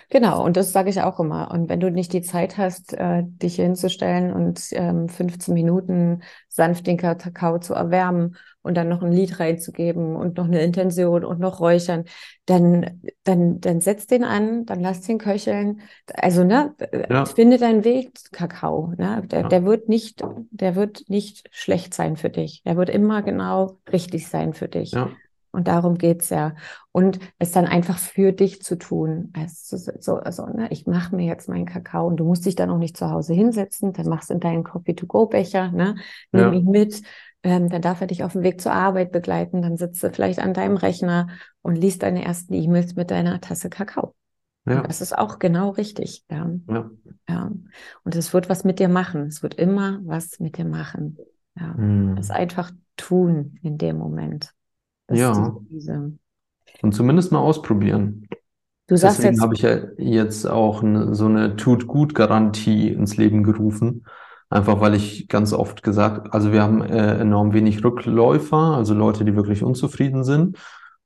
[0.09, 1.51] Genau, und das sage ich auch immer.
[1.51, 6.21] Und wenn du nicht die Zeit hast, äh, dich hier hinzustellen und ähm, 15 Minuten
[6.47, 11.23] sanft den Kakao zu erwärmen und dann noch ein Lied reinzugeben und noch eine Intention
[11.23, 12.05] und noch räuchern,
[12.45, 15.81] dann, dann, dann setz den an, dann lass den köcheln.
[16.15, 16.73] Also, ne,
[17.09, 17.25] Ja.
[17.25, 18.93] finde deinen Weg, Kakao.
[18.97, 19.23] Ne?
[19.25, 19.47] Der, Ja.
[19.49, 22.63] der wird nicht, der wird nicht schlecht sein für dich.
[22.63, 24.91] Der wird immer genau richtig sein für dich.
[24.91, 25.09] Ja,
[25.55, 26.55] Und darum geht's ja.
[26.91, 29.31] Und es dann einfach für dich zu tun.
[29.33, 32.69] Also, so, also, ne, ich mache mir jetzt meinen Kakao und du musst dich dann
[32.69, 35.95] auch nicht zu Hause hinsetzen, dann machst du in deinen Coffee-to-go-Becher, ne,
[36.31, 36.53] nimm Ja.
[36.53, 37.01] ihn mit,
[37.43, 40.39] ähm, dann darf er dich auf dem Weg zur Arbeit begleiten, dann sitzt du vielleicht
[40.39, 41.27] an deinem Rechner
[41.61, 44.15] und liest deine ersten E-Mails mit deiner Tasse Kakao.
[44.65, 46.23] ja, das ist auch genau richtig.
[46.29, 46.89] Ja, ja.
[47.29, 47.51] ja.
[48.03, 49.27] Und es wird was mit dir machen.
[49.27, 51.17] Es wird immer was mit dir machen.
[51.55, 51.75] Ja.
[51.75, 52.15] Hm.
[52.15, 54.54] Das einfach tun in dem Moment.
[55.11, 55.55] Ja.
[55.69, 56.13] diese,
[56.81, 58.27] Und zumindest mal ausprobieren.
[58.87, 63.43] du sagst Deswegen jetzt, habe ich ja jetzt auch eine, so eine Tut-Gut-Garantie ins Leben
[63.43, 64.05] gerufen.
[64.49, 69.25] Einfach weil ich ganz oft gesagt, also wir haben äh, enorm wenig Rückläufer, also Leute,
[69.25, 70.57] die wirklich unzufrieden sind.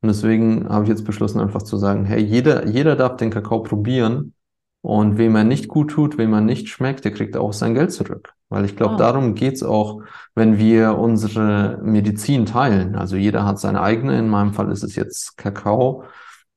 [0.02, 3.64] Und deswegen habe ich jetzt beschlossen, einfach zu sagen, hey, jeder, jeder darf den Kakao
[3.64, 4.34] probieren.
[4.82, 7.92] Und wem er nicht gut tut, wem er nicht schmeckt, der kriegt auch sein Geld
[7.92, 8.34] zurück.
[8.50, 8.98] Weil ich glaube, Ah.
[8.98, 10.02] darum geht's auch,
[10.36, 12.96] wenn wir unsere Medizin teilen.
[12.96, 16.04] Also jeder hat seine eigene, in meinem Fall ist es jetzt Kakao,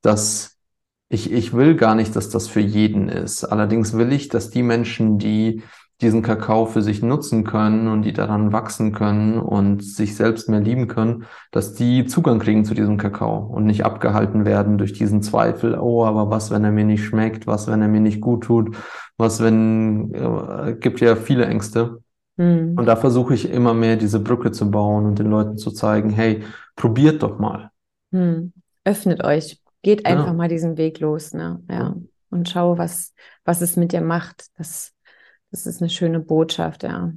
[0.00, 0.56] dass
[1.08, 3.44] ich, ich will gar nicht, dass das für jeden ist.
[3.44, 5.62] Allerdings will ich, dass die Menschen, die
[6.02, 10.60] diesen Kakao für sich nutzen können und die daran wachsen können und sich selbst mehr
[10.60, 15.22] lieben können, dass die Zugang kriegen zu diesem Kakao und nicht abgehalten werden durch diesen
[15.22, 18.44] Zweifel, oh, aber was, wenn er mir nicht schmeckt, was, wenn er mir nicht gut
[18.44, 18.76] tut,
[19.16, 22.00] was, wenn, äh, gibt ja viele Ängste.
[22.38, 25.70] hm, Und da versuche ich immer mehr diese Brücke zu bauen und den Leuten zu
[25.72, 26.44] zeigen, hey,
[26.76, 27.70] probiert doch mal.
[28.12, 28.52] hm,
[28.84, 30.32] öffnet euch, geht einfach Ja.
[30.32, 31.62] mal diesen Weg los, ne?
[31.68, 31.74] Ja.
[31.74, 31.96] Ja.
[32.30, 34.46] Und schau, was, was es mit dir macht.
[34.56, 34.94] Das,
[35.52, 37.12] das ist eine schöne Botschaft, ja.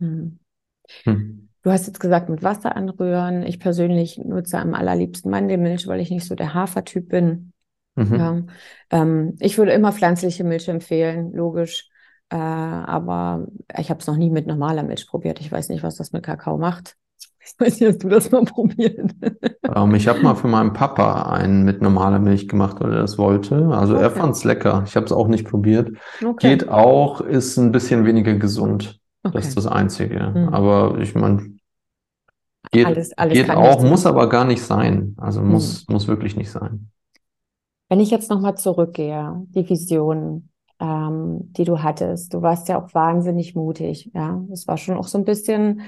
[0.00, 0.38] Hm.
[1.04, 1.48] Hm.
[1.62, 3.42] Du hast jetzt gesagt, mit Wasser anrühren.
[3.44, 7.52] Ich persönlich nutze am allerliebsten Mandelmilch, weil ich nicht so der Hafertyp bin.
[7.94, 8.14] Mhm.
[8.14, 8.42] Ja.
[8.90, 11.88] Ähm, ich würde immer pflanzliche Milch empfehlen, logisch.
[12.30, 13.46] Äh, aber
[13.76, 15.40] ich habe es noch nie mit normaler Milch probiert.
[15.40, 16.96] Ich weiß nicht, was das mit Kakao macht.
[17.54, 19.12] Ich weiß nicht, hast du das mal probiert?
[19.74, 23.18] Ähm, ich habe mal für meinen Papa einen mit normaler Milch gemacht, weil er das
[23.18, 23.68] wollte.
[23.68, 24.18] Also er Okay.
[24.18, 24.82] fand's lecker.
[24.86, 25.90] Ich habe es auch nicht probiert.
[26.24, 26.48] Okay.
[26.50, 29.00] Geht auch, ist ein bisschen weniger gesund.
[29.30, 29.48] Das Okay.
[29.48, 30.32] ist das Einzige.
[30.34, 30.48] Mhm.
[30.54, 31.58] Aber ich meine,
[32.72, 35.14] Geht, alles, alles geht auch, muss aber gar nicht sein.
[35.18, 35.94] Also muss, hm.
[35.94, 36.90] muss wirklich nicht sein.
[37.88, 42.92] Wenn ich jetzt nochmal zurückgehe, die Vision, ähm, die du hattest, du warst ja auch
[42.94, 44.10] wahnsinnig mutig.
[44.14, 45.82] Ja, es war schon auch so ein bisschen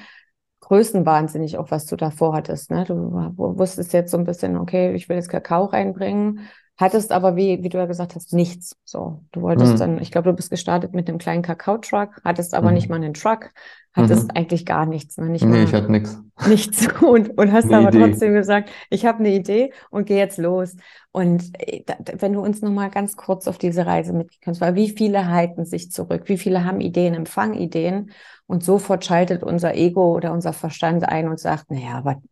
[0.70, 2.70] größenwahnsinnig, auch was du davor hattest.
[2.70, 2.84] Ne?
[2.84, 2.94] Du
[3.36, 6.46] wusstest jetzt so ein bisschen, okay, ich will jetzt Kakao reinbringen,
[6.80, 8.76] hattest aber, wie, wie du ja gesagt hast, nichts.
[8.84, 9.78] So, du wolltest mhm.
[9.78, 12.74] dann, ich glaube, du bist gestartet mit einem kleinen Kakao-Truck, hattest aber mhm.
[12.74, 13.50] nicht mal einen Truck,
[13.92, 14.30] hattest mhm.
[14.34, 15.18] eigentlich gar nichts.
[15.18, 15.28] Ne?
[15.28, 16.18] Nicht nee, mal, ich hatte nichts.
[16.46, 16.88] Nichts.
[17.02, 17.98] Und, und hast aber Idee.
[18.00, 20.74] trotzdem gesagt, ich habe eine Idee und gehe jetzt los.
[21.12, 21.84] Und äh,
[22.18, 25.90] wenn du uns nochmal ganz kurz auf diese Reise mitgehen weil wie viele halten sich
[25.90, 28.12] zurück, wie viele haben Ideen, empfangen Ideen
[28.46, 32.22] und sofort schaltet unser Ego oder unser Verstand ein und sagt, naja, aber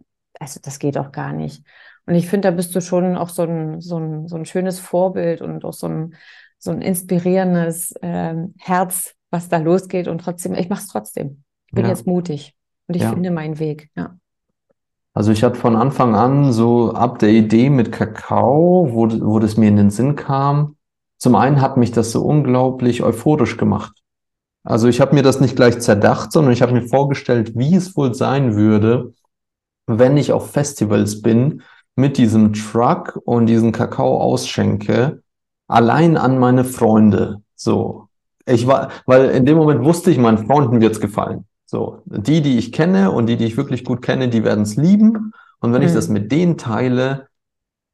[0.40, 1.64] also das geht doch gar nicht.
[2.08, 4.80] Und ich finde, da bist du schon auch so ein, so ein, so ein schönes
[4.80, 6.14] Vorbild und auch so ein,
[6.58, 10.08] so ein inspirierendes ähm, Herz, was da losgeht.
[10.08, 11.42] Und trotzdem, ich mache es trotzdem.
[11.66, 11.90] Ich bin ja.
[11.90, 12.56] jetzt mutig
[12.86, 13.10] und ich ja.
[13.10, 13.90] finde meinen Weg.
[13.94, 14.16] Ja.
[15.12, 19.58] Also ich hatte von Anfang an so ab der Idee mit Kakao, wo, wo das
[19.58, 20.76] mir in den Sinn kam,
[21.18, 23.92] zum einen hat mich das so unglaublich euphorisch gemacht.
[24.64, 27.94] Also ich habe mir das nicht gleich zerdacht, sondern ich habe mir vorgestellt, wie es
[27.98, 29.12] wohl sein würde,
[29.86, 31.62] wenn ich auf Festivals bin
[31.98, 35.20] mit diesem Truck und diesen Kakao ausschenke,
[35.66, 37.42] allein an meine Freunde.
[37.56, 38.06] So.
[38.46, 41.44] Ich war, weil in dem Moment wusste ich, meinen Freunden wird's gefallen.
[41.66, 42.02] So.
[42.06, 45.32] Die, die ich kenne und die, die ich wirklich gut kenne, die werden's lieben.
[45.58, 45.88] Und wenn mhm.
[45.88, 47.26] ich das mit denen teile,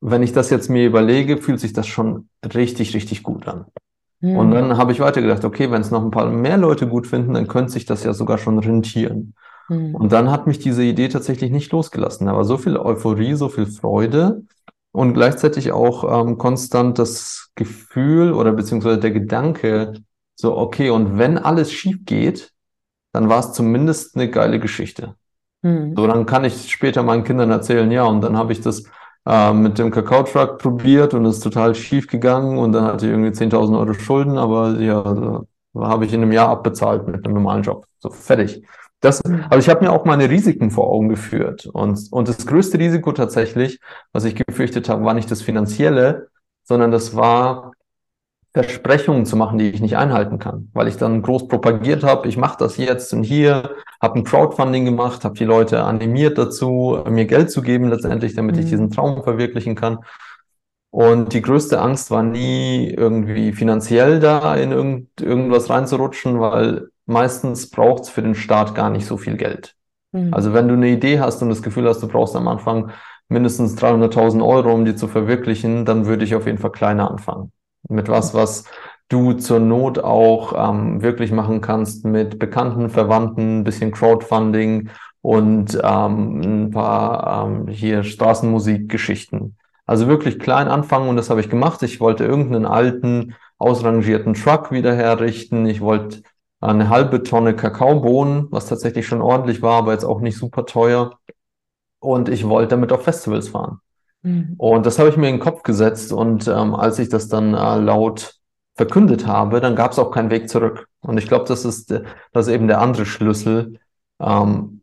[0.03, 3.65] wenn ich das jetzt mir überlege, fühlt sich das schon richtig, richtig gut an.
[4.21, 4.37] Mhm.
[4.37, 7.33] Und dann habe ich weitergedacht, okay, wenn es noch ein paar mehr Leute gut finden,
[7.33, 9.35] dann könnte sich das ja sogar schon rentieren.
[9.69, 9.95] Mhm.
[9.95, 12.27] Und dann hat mich diese Idee tatsächlich nicht losgelassen.
[12.27, 14.43] Da war so viel Euphorie, so viel Freude
[14.93, 19.95] und gleichzeitig auch ähm, konstant das Gefühl oder beziehungsweise der Gedanke,
[20.37, 22.53] so, okay, und wenn alles schief geht,
[23.13, 25.15] dann war es zumindest eine geile Geschichte.
[25.63, 25.95] Mhm.
[25.97, 28.85] So, dann kann ich später meinen Kindern erzählen, ja, und dann habe ich das
[29.27, 33.13] äh, mit dem Kakao-Truck probiert und es ist total schief gegangen und dann hatte ich
[33.13, 35.47] irgendwie 10.000 Euro Schulden, aber ja, also,
[35.77, 37.87] habe ich in einem Jahr abbezahlt mit einem normalen Job.
[37.99, 38.63] So, fertig.
[39.05, 39.45] Das, mhm.
[39.51, 41.67] aber ich habe mir auch meine Risiken vor Augen geführt.
[41.67, 43.79] Und, und das größte Risiko tatsächlich,
[44.13, 46.29] was ich gefürchtet habe, war nicht das Finanzielle,
[46.63, 47.73] sondern das war
[48.55, 52.39] Versprechungen zu machen, die ich nicht einhalten kann, weil ich dann groß propagiert habe, ich
[52.39, 57.27] mache das jetzt und hier, habe ein Crowdfunding gemacht, habe die Leute animiert dazu, mir
[57.27, 58.63] Geld zu geben letztendlich, damit mhm.
[58.63, 59.99] ich diesen Traum verwirklichen kann.
[60.89, 67.71] Und die größte Angst war nie irgendwie finanziell da in irgend, irgendwas reinzurutschen, weil meistens
[67.71, 69.75] braucht es für den Start gar nicht so viel Geld.
[70.13, 70.33] Mhm.
[70.33, 72.91] Also wenn du eine Idee hast und das Gefühl hast, du brauchst am Anfang
[73.29, 77.53] mindestens 300.000 Euro, um die zu verwirklichen, dann würde ich auf jeden Fall kleiner anfangen.
[77.89, 78.65] Mit was, was
[79.09, 84.91] du zur Not auch ähm, wirklich machen kannst mit Bekannten, Verwandten, ein bisschen Crowdfunding
[85.21, 89.57] und ähm, ein paar ähm, hier Straßenmusikgeschichten.
[89.87, 91.83] Also wirklich klein anfangen und das habe ich gemacht.
[91.83, 95.67] Ich wollte irgendeinen alten, ausrangierten Truck wieder herrichten.
[95.67, 96.23] Ich wollte
[96.71, 101.19] eine halbe Tonne Kakaobohnen, was tatsächlich schon ordentlich war, aber jetzt auch nicht super teuer.
[102.01, 103.81] Und ich wollte damit auf Festivals fahren.
[104.23, 104.55] Mhm.
[104.59, 106.13] Und das habe ich mir in den Kopf gesetzt.
[106.13, 108.39] Und ähm, als ich das dann äh, laut
[108.75, 110.89] verkündet habe, dann gab es auch keinen Weg zurück.
[111.01, 111.91] Und ich glaube, das ist,
[112.33, 113.79] das ist eben der andere Schlüssel,
[114.21, 114.81] ähm,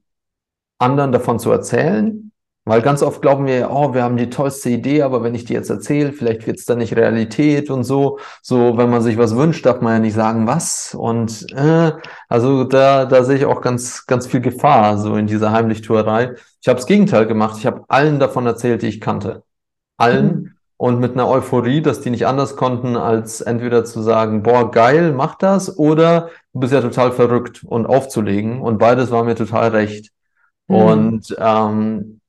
[0.79, 2.30] anderen davon zu erzählen,
[2.63, 5.53] weil ganz oft glauben wir, oh, wir haben die tollste Idee, aber wenn ich die
[5.53, 8.19] jetzt erzähle, vielleicht wird es dann nicht Realität und so.
[8.43, 10.93] So, wenn man sich was wünscht, darf man ja nicht sagen, was.
[10.93, 11.93] Und äh,
[12.29, 16.35] also da, da sehe ich auch ganz, ganz viel Gefahr, so in dieser Heimlichtuerei.
[16.61, 17.57] Ich habe das Gegenteil gemacht.
[17.57, 19.41] Ich habe allen davon erzählt, die ich kannte.
[19.97, 20.25] Allen.
[20.25, 20.51] Mhm.
[20.77, 25.13] Und mit einer Euphorie, dass die nicht anders konnten, als entweder zu sagen, boah, geil,
[25.13, 28.61] mach das, oder du bist ja total verrückt und aufzulegen.
[28.61, 30.11] Und beides war mir total recht.
[30.67, 30.75] Mhm.
[30.75, 32.20] Und ähm,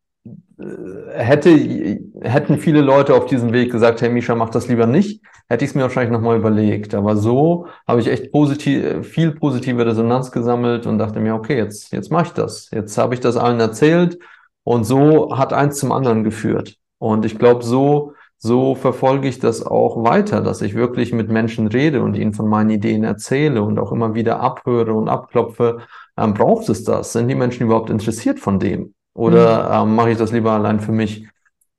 [1.13, 5.65] hätte, hätten viele Leute auf diesem Weg gesagt, hey Misha, mach das lieber nicht, hätte
[5.65, 6.95] ich es mir wahrscheinlich nochmal überlegt.
[6.95, 11.93] Aber so habe ich echt positiv, viel positive Resonanz gesammelt und dachte mir, okay, jetzt,
[11.93, 12.71] jetzt mache ich das.
[12.73, 14.19] Jetzt habe ich das allen erzählt
[14.65, 16.77] und so hat eins zum anderen geführt.
[16.99, 21.67] Und ich glaube, so, so verfolge ich das auch weiter, dass ich wirklich mit Menschen
[21.67, 25.79] rede und ihnen von meinen Ideen erzähle und auch immer wieder abhöre und abklopfe.
[26.17, 27.13] Ähm, braucht es das?
[27.13, 28.95] Sind die Menschen überhaupt interessiert von dem?
[29.15, 29.91] Oder mhm.
[29.91, 31.29] ähm, mache ich das lieber allein für mich?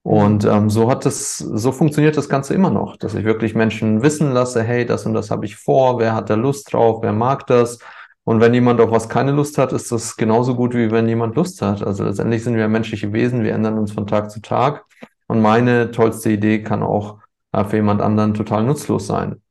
[0.03, 4.03] Und ähm, so hat das, so funktioniert das Ganze immer noch, dass ich wirklich Menschen
[4.03, 7.13] wissen lasse, hey, das und das habe ich vor, wer hat da Lust drauf, wer
[7.13, 7.79] mag das?
[8.25, 11.35] Und wenn jemand auf was keine Lust hat, ist das genauso gut, wie wenn jemand
[11.35, 11.81] Lust hat.
[11.83, 14.85] Also letztendlich sind wir menschliche Wesen, wir ändern uns von Tag zu Tag.
[15.27, 17.19] Und meine tollste Idee kann auch
[17.53, 19.41] äh, für jemand anderen total nutzlos sein.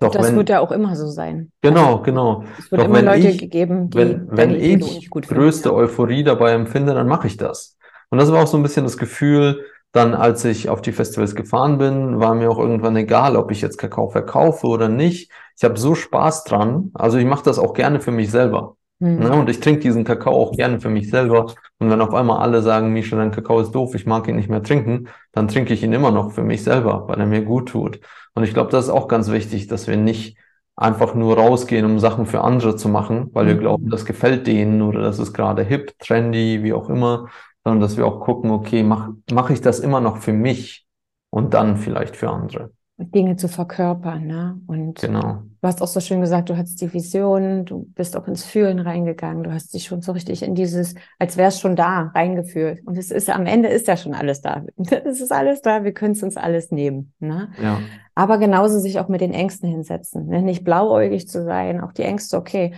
[0.00, 1.52] Doch das wenn, wird ja auch immer so sein.
[1.62, 2.44] Genau, also, genau.
[2.58, 5.78] Es wird Doch immer Leute ich, gegeben, die wenn, wenn ich größte finden.
[5.78, 7.76] Euphorie dabei empfinde, dann mache ich das.
[8.10, 11.34] Und das war auch so ein bisschen das Gefühl, dann, als ich auf die Festivals
[11.34, 15.30] gefahren bin, war mir auch irgendwann egal, ob ich jetzt Kakao verkaufe oder nicht.
[15.56, 16.90] Ich habe so Spaß dran.
[16.92, 18.76] Also ich mache das auch gerne für mich selber.
[18.98, 19.18] Mhm.
[19.20, 19.32] Ne?
[19.32, 21.54] Und ich trinke diesen Kakao auch gerne für mich selber.
[21.78, 24.50] Und wenn auf einmal alle sagen, Misha, dein Kakao ist doof, ich mag ihn nicht
[24.50, 27.70] mehr trinken, dann trinke ich ihn immer noch für mich selber, weil er mir gut
[27.70, 28.00] tut.
[28.36, 30.36] Und ich glaube, das ist auch ganz wichtig, dass wir nicht
[30.76, 33.60] einfach nur rausgehen, um Sachen für andere zu machen, weil wir mhm.
[33.60, 37.28] glauben, das gefällt denen oder das ist gerade hip, trendy, wie auch immer,
[37.64, 40.86] sondern dass wir auch gucken, okay, mache mach ich das immer noch für mich
[41.30, 42.72] und dann vielleicht für andere.
[42.98, 44.26] Dinge zu verkörpern.
[44.26, 44.60] Ne?
[44.66, 45.44] Und genau.
[45.66, 48.78] Du hast auch so schön gesagt, du hattest die Vision, du bist auch ins Fühlen
[48.78, 52.86] reingegangen, du hast dich schon so richtig in dieses, als wäre es schon da, reingefühlt.
[52.86, 54.64] Und es ist am Ende ist ja schon alles da.
[55.06, 57.12] Es ist alles da, wir können es uns alles nehmen.
[57.18, 57.50] Ne?
[57.60, 57.80] Ja.
[58.14, 60.26] Aber genauso sich auch mit den Ängsten hinsetzen.
[60.26, 60.42] Ne?
[60.42, 62.74] Nicht blauäugig zu sein, auch die Ängste, okay,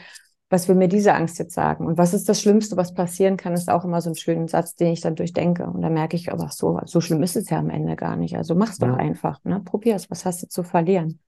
[0.51, 1.87] was will mir diese Angst jetzt sagen?
[1.87, 4.77] Und was ist das Schlimmste, was passieren kann, ist auch immer so ein schöner Satz,
[4.77, 5.67] den ich dann durchdenke.
[5.67, 8.37] Und da merke ich, aber so, so schlimm ist es ja am Ende gar nicht.
[8.37, 8.89] Also mach's ja.
[8.89, 9.61] doch einfach, ne?
[9.63, 10.11] Probier's.
[10.11, 11.21] Was hast du zu verlieren?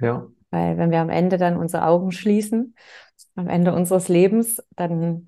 [0.00, 0.26] Ja.
[0.50, 2.74] Weil wenn wir am Ende dann unsere Augen schließen,
[3.34, 5.26] am Ende unseres Lebens, dann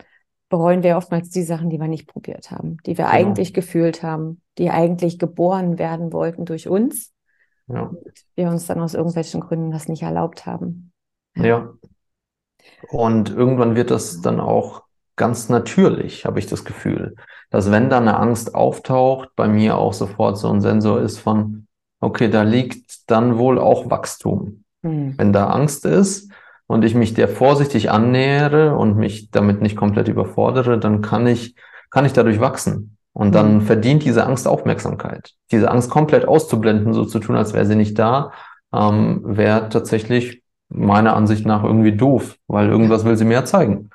[0.48, 3.16] bereuen wir oftmals die Sachen, die wir nicht probiert haben, die wir genau.
[3.16, 7.12] eigentlich gefühlt haben, die eigentlich geboren werden wollten durch uns.
[7.68, 7.82] Ja.
[7.82, 7.98] Und
[8.34, 10.92] wir uns dann aus irgendwelchen Gründen das nicht erlaubt haben.
[11.36, 11.44] ja.
[11.44, 11.72] ja.
[12.88, 14.82] Und irgendwann wird das dann auch
[15.16, 17.14] ganz natürlich, habe ich das Gefühl,
[17.50, 21.66] dass wenn da eine Angst auftaucht, bei mir auch sofort so ein Sensor ist von,
[22.00, 24.59] okay, da liegt dann wohl auch Wachstum.
[24.82, 25.14] Mhm.
[25.16, 26.30] Wenn da Angst ist
[26.66, 31.54] und ich mich der vorsichtig annähere und mich damit nicht komplett überfordere, dann kann ich,
[31.90, 32.96] kann ich dadurch wachsen.
[33.12, 33.60] Und dann mhm.
[33.62, 35.32] verdient diese Angst Aufmerksamkeit.
[35.50, 38.32] Diese Angst komplett auszublenden, so zu tun, als wäre sie nicht da,
[38.72, 43.90] ähm, wäre tatsächlich meiner Ansicht nach irgendwie doof, weil irgendwas will sie mir ja zeigen.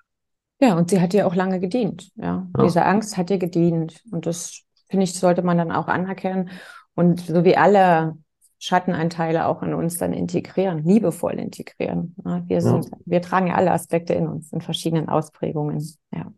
[0.60, 2.10] Ja, und sie hat dir auch lange gedient.
[2.16, 2.48] Ja.
[2.58, 2.64] ja.
[2.64, 4.02] Diese Angst hat dir gedient.
[4.12, 6.50] Und das, finde ich, sollte man dann auch anerkennen.
[6.96, 8.18] Und so wie alle
[8.66, 12.16] Schattenanteile auch in uns dann integrieren, liebevoll integrieren.
[12.48, 12.98] Wir, sind, ja.
[13.06, 15.80] wir tragen ja alle Aspekte in uns in verschiedenen Ausprägungen.
[16.12, 16.32] Ja.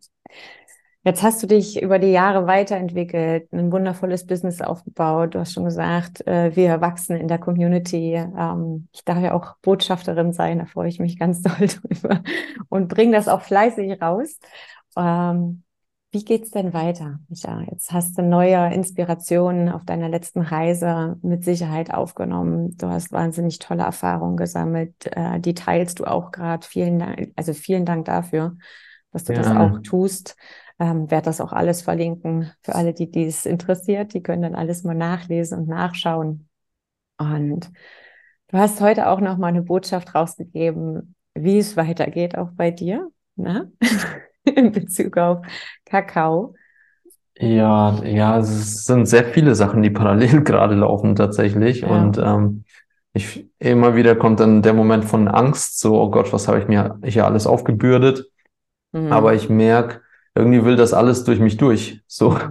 [1.04, 5.34] Jetzt hast du dich über die Jahre weiterentwickelt, ein wundervolles Business aufgebaut.
[5.34, 8.12] Du hast schon gesagt, äh, wir wachsen in der Community.
[8.14, 12.22] Ähm, ich darf ja auch Botschafterin sein, da freue ich mich ganz doll drüber
[12.68, 14.38] und bringe das auch fleißig raus.
[14.96, 15.62] Ähm,
[16.10, 17.60] wie geht's denn weiter, Micha?
[17.70, 22.76] Jetzt hast du neue Inspirationen auf deiner letzten Reise mit Sicherheit aufgenommen.
[22.78, 24.94] Du hast wahnsinnig tolle Erfahrungen gesammelt.
[25.04, 26.66] Äh, die teilst du auch gerade.
[26.66, 28.56] Vielen Dank, also vielen Dank dafür,
[29.12, 29.42] dass du ja.
[29.42, 30.36] das auch tust.
[30.78, 34.14] Ähm, werde das auch alles verlinken für alle, die dies interessiert.
[34.14, 36.48] Die können dann alles mal nachlesen und nachschauen.
[37.18, 37.70] Und
[38.48, 43.10] du hast heute auch noch mal eine Botschaft rausgegeben, wie es weitergeht, auch bei dir,
[43.36, 43.70] ne?
[44.56, 45.38] in Bezug auf
[45.84, 46.54] Kakao.
[47.40, 51.82] Ja, ja, es sind sehr viele Sachen, die parallel gerade laufen tatsächlich.
[51.82, 51.88] Ja.
[51.88, 52.64] Und ähm,
[53.12, 56.68] ich immer wieder kommt dann der Moment von Angst, so, oh Gott, was habe ich
[56.68, 58.28] mir hier alles aufgebürdet?
[58.92, 59.12] Mhm.
[59.12, 60.00] Aber ich merke,
[60.34, 62.02] irgendwie will das alles durch mich durch.
[62.06, 62.38] So.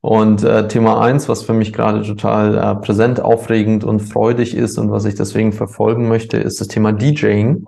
[0.00, 4.76] Und äh, Thema eins, was für mich gerade total äh, präsent, aufregend und freudig ist
[4.76, 7.64] und was ich deswegen verfolgen möchte, ist das Thema DJing.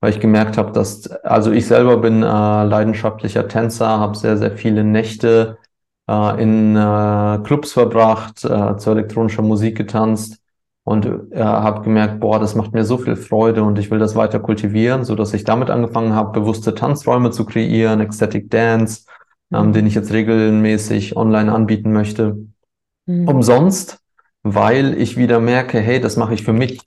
[0.00, 4.52] Weil ich gemerkt habe, dass, also ich selber bin äh, leidenschaftlicher Tänzer, habe sehr, sehr
[4.52, 5.58] viele Nächte
[6.08, 10.40] äh, in äh, Clubs verbracht, äh, zu elektronischer Musik getanzt
[10.84, 14.16] und äh, habe gemerkt, boah, das macht mir so viel Freude und ich will das
[14.16, 19.04] weiter kultivieren, so dass ich damit angefangen habe, bewusste Tanzräume zu kreieren, Ecstatic Dance,
[19.52, 22.38] ähm, den ich jetzt regelmäßig online anbieten möchte,
[23.06, 23.28] mhm.
[23.28, 24.00] umsonst,
[24.42, 26.80] weil ich wieder merke, hey, das mache ich für mich.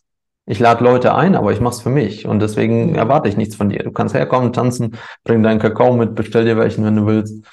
[0.46, 2.96] Ich lade Leute ein, aber ich mache es für mich und deswegen mhm.
[2.96, 3.84] erwarte ich nichts von dir.
[3.84, 7.46] Du kannst herkommen, tanzen, bring deinen Kakao mit, bestell dir welchen, wenn du willst.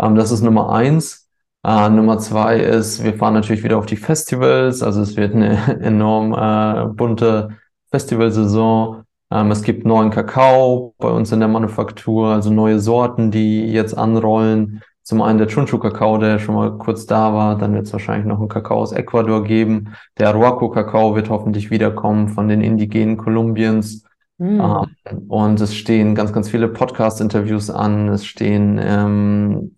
[0.00, 1.26] Ähm, das ist Nummer eins.
[1.66, 4.82] Uh, Nummer zwei ist, wir fahren natürlich wieder auf die Festivals.
[4.82, 7.58] Also es wird eine enorm äh, bunte
[7.90, 9.04] Festivalsaison.
[9.30, 13.96] Ähm, es gibt neuen Kakao bei uns in der Manufaktur, also neue Sorten, die jetzt
[13.96, 14.82] anrollen.
[15.02, 17.56] Zum einen der Chunchu-Kakao, der schon mal kurz da war.
[17.56, 19.94] Dann wird es wahrscheinlich noch einen Kakao aus Ecuador geben.
[20.18, 24.04] Der Aruaco-Kakao wird hoffentlich wiederkommen von den indigenen Kolumbiens.
[24.38, 24.60] Mm.
[24.60, 28.08] Ähm, und es stehen ganz, ganz viele Podcast-Interviews an.
[28.08, 29.76] Es stehen ähm,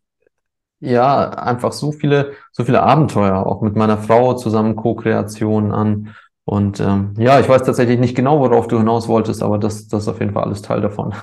[0.82, 6.14] ja, einfach so viele, so viele Abenteuer, auch mit meiner Frau zusammen Co-Kreationen an.
[6.44, 10.02] Und ähm, ja, ich weiß tatsächlich nicht genau, worauf du hinaus wolltest, aber das, das
[10.02, 11.14] ist auf jeden Fall alles Teil davon.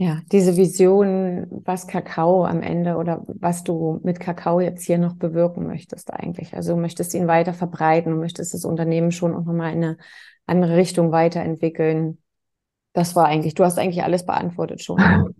[0.00, 5.14] Ja, diese Vision, was Kakao am Ende oder was du mit Kakao jetzt hier noch
[5.14, 6.54] bewirken möchtest eigentlich.
[6.54, 9.96] Also du möchtest ihn weiter verbreiten, du möchtest das Unternehmen schon auch nochmal in eine
[10.46, 12.18] andere Richtung weiterentwickeln?
[12.92, 14.98] Das war eigentlich, du hast eigentlich alles beantwortet schon.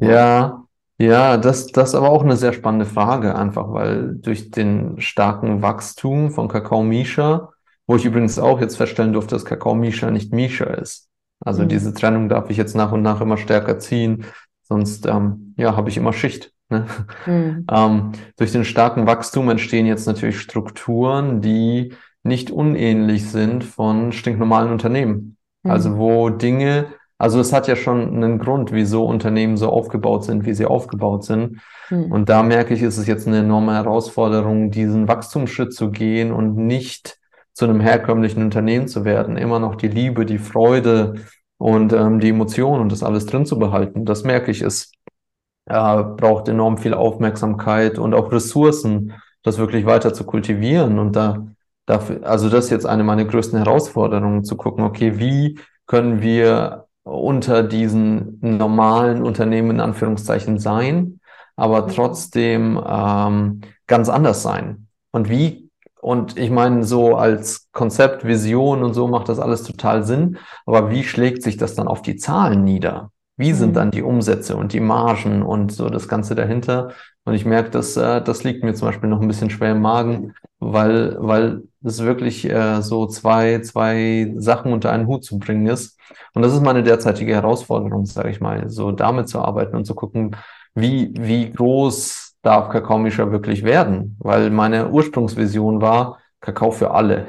[0.00, 0.64] Ja,
[0.98, 5.60] ja, das, das ist aber auch eine sehr spannende Frage, einfach weil durch den starken
[5.60, 7.50] Wachstum von Kakao Misha,
[7.88, 11.07] wo ich übrigens auch jetzt feststellen durfte, dass Kakao Misha nicht Misha ist.
[11.40, 11.68] Also mhm.
[11.68, 14.24] diese Trennung darf ich jetzt nach und nach immer stärker ziehen,
[14.62, 16.52] sonst ähm, ja, habe ich immer Schicht.
[16.68, 16.86] Ne?
[17.26, 17.66] Mhm.
[17.70, 24.70] Ähm, durch den starken Wachstum entstehen jetzt natürlich Strukturen, die nicht unähnlich sind von stinknormalen
[24.70, 25.36] Unternehmen.
[25.62, 25.70] Mhm.
[25.70, 26.86] Also wo Dinge
[27.18, 31.24] also es hat ja schon einen Grund, wieso Unternehmen so aufgebaut sind, wie sie aufgebaut
[31.24, 31.60] sind.
[31.88, 32.12] Hm.
[32.12, 36.56] Und da merke ich, ist es jetzt eine enorme Herausforderung, diesen Wachstumsschritt zu gehen und
[36.56, 37.18] nicht
[37.58, 39.36] zu einem herkömmlichen Unternehmen zu werden.
[39.36, 41.14] Immer noch die Liebe, die Freude
[41.56, 44.04] und ähm, die Emotionen und das alles drin zu behalten.
[44.04, 44.92] Das merke ich, es
[45.66, 51.00] äh, braucht enorm viel Aufmerksamkeit und auch Ressourcen, das wirklich weiter zu kultivieren.
[51.00, 51.48] Und da,
[51.84, 56.86] dafür, also das ist jetzt eine meiner größten Herausforderungen, zu gucken, okay, wie können wir
[57.02, 61.18] unter diesen normalen Unternehmen in Anführungszeichen sein,
[61.56, 61.90] aber mhm.
[61.90, 64.86] trotzdem ähm, ganz anders sein.
[65.10, 65.67] Und wie,
[66.00, 70.90] und ich meine, so als Konzept, Vision und so macht das alles total Sinn, aber
[70.90, 73.10] wie schlägt sich das dann auf die Zahlen nieder?
[73.36, 73.74] Wie sind mhm.
[73.74, 76.92] dann die Umsätze und die Margen und so das Ganze dahinter?
[77.24, 79.80] Und ich merke, dass äh, das liegt mir zum Beispiel noch ein bisschen schwer im
[79.80, 85.66] Magen, weil, weil es wirklich äh, so zwei, zwei Sachen unter einen Hut zu bringen
[85.66, 85.98] ist.
[86.34, 89.94] Und das ist meine derzeitige Herausforderung, sage ich mal, so damit zu arbeiten und zu
[89.94, 90.36] gucken,
[90.74, 94.16] wie, wie groß darf Kakao Misha wirklich werden?
[94.18, 97.26] Weil meine Ursprungsvision war Kakao für alle.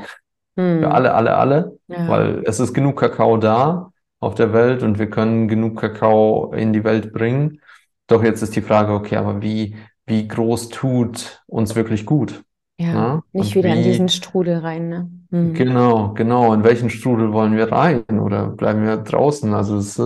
[0.56, 0.80] Hm.
[0.80, 1.78] Für alle, alle, alle.
[1.88, 2.08] Ja.
[2.08, 3.92] Weil es ist genug Kakao da
[4.22, 7.60] auf der Welt und wir können genug Kakao in die Welt bringen.
[8.08, 12.42] Doch jetzt ist die Frage, okay, aber wie, wie groß tut uns wirklich gut?
[12.80, 13.22] Ja, ja?
[13.34, 15.12] nicht wieder wie, in diesen Strudel rein, ne?
[15.32, 15.54] Mhm.
[15.54, 16.54] Genau, genau.
[16.54, 19.54] In welchen Strudel wollen wir rein oder bleiben wir draußen?
[19.54, 20.02] Also es,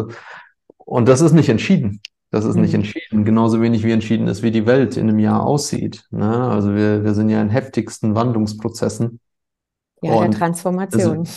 [0.77, 2.01] und das ist nicht entschieden.
[2.33, 2.63] Das ist mhm.
[2.63, 3.25] nicht entschieden.
[3.25, 6.05] Genauso wenig wie entschieden ist, wie die Welt in einem Jahr aussieht.
[6.09, 6.27] Ne?
[6.27, 9.19] Also wir, wir sind ja in heftigsten Wandlungsprozessen.
[10.01, 11.27] Ja, und der Transformation.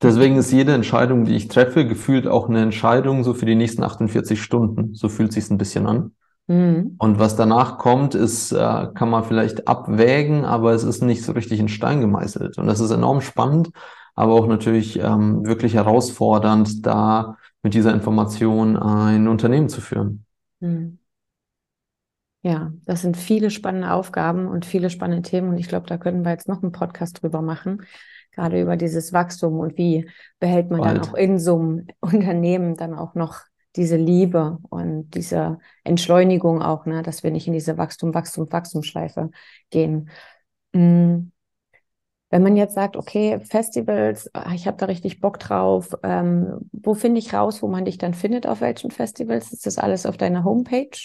[0.00, 3.82] deswegen ist jede Entscheidung, die ich treffe, gefühlt auch eine Entscheidung so für die nächsten
[3.82, 4.94] 48 Stunden.
[4.94, 6.12] So fühlt sich ein bisschen an.
[6.46, 6.94] Mhm.
[6.96, 11.32] Und was danach kommt, ist, äh, kann man vielleicht abwägen, aber es ist nicht so
[11.32, 12.56] richtig in Stein gemeißelt.
[12.56, 13.72] Und das ist enorm spannend,
[14.14, 20.25] aber auch natürlich ähm, wirklich herausfordernd, da mit dieser Information ein Unternehmen zu führen.
[20.60, 20.98] Mhm.
[22.42, 25.48] Ja, das sind viele spannende Aufgaben und viele spannende Themen.
[25.48, 27.84] Und ich glaube, da können wir jetzt noch einen Podcast drüber machen,
[28.30, 30.98] gerade über dieses Wachstum und wie behält man Bald.
[30.98, 33.40] dann auch in so einem Unternehmen dann auch noch
[33.74, 39.30] diese Liebe und diese Entschleunigung auch, ne, dass wir nicht in diese Wachstum, Wachstum, Wachstumsschleife
[39.70, 40.08] gehen.
[40.72, 41.30] Mm.
[42.30, 46.94] Wenn man jetzt sagt, okay, Festivals, ah, ich habe da richtig Bock drauf, ähm, wo
[46.94, 49.52] finde ich raus, wo man dich dann findet, auf welchen Festivals?
[49.52, 50.98] Ist das alles auf deiner Homepage?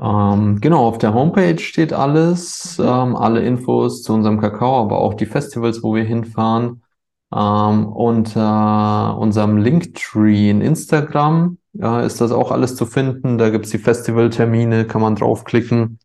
[0.00, 5.14] Ähm, genau, auf der Homepage steht alles, ähm, alle Infos zu unserem Kakao, aber auch
[5.14, 6.82] die Festivals, wo wir hinfahren.
[7.34, 13.36] Ähm, unter unserem Linktree in Instagram ja, ist das auch alles zu finden.
[13.36, 15.98] Da gibt es die Festivaltermine, kann man draufklicken.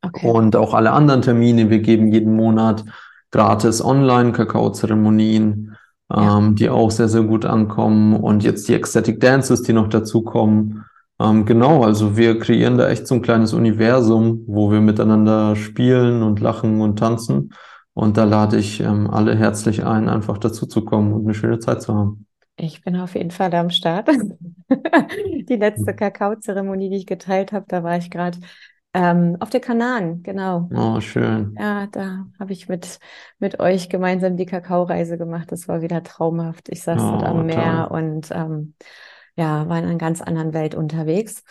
[0.00, 0.28] Okay.
[0.28, 1.70] Und auch alle anderen Termine.
[1.70, 2.84] Wir geben jeden Monat
[3.32, 5.76] gratis Online-Kakao-Zeremonien,
[6.10, 6.38] ja.
[6.38, 8.14] ähm, die auch sehr, sehr gut ankommen.
[8.14, 10.84] Und jetzt die Ecstatic Dances, die noch dazukommen.
[11.18, 16.22] Ähm, genau, also wir kreieren da echt so ein kleines Universum, wo wir miteinander spielen
[16.22, 17.52] und lachen und tanzen.
[17.94, 21.58] Und da lade ich ähm, alle herzlich ein, einfach dazu zu kommen und eine schöne
[21.58, 22.26] Zeit zu haben.
[22.56, 24.08] Ich bin auf jeden Fall am Start.
[25.48, 28.38] die letzte Kakaozeremonie, die ich geteilt habe, da war ich gerade
[28.94, 30.68] ähm, auf der Kanaren, genau.
[30.74, 31.56] Oh, schön.
[31.58, 32.98] Ja, da habe ich mit,
[33.38, 35.50] mit euch gemeinsam die Kakaoreise gemacht.
[35.50, 36.68] Das war wieder traumhaft.
[36.68, 37.98] Ich saß oh, dort am Meer toll.
[37.98, 38.74] und ähm,
[39.34, 41.42] ja, war in einer ganz anderen Welt unterwegs.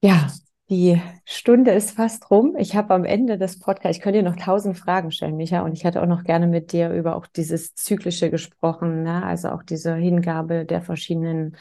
[0.00, 0.28] Ja,
[0.70, 2.56] die Stunde ist fast rum.
[2.58, 5.74] Ich habe am Ende des Podcasts, ich könnte dir noch tausend Fragen stellen, Micha, und
[5.74, 9.22] ich hatte auch noch gerne mit dir über auch dieses Zyklische gesprochen, ne?
[9.24, 11.56] also auch diese Hingabe der verschiedenen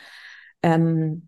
[0.61, 1.27] ähm,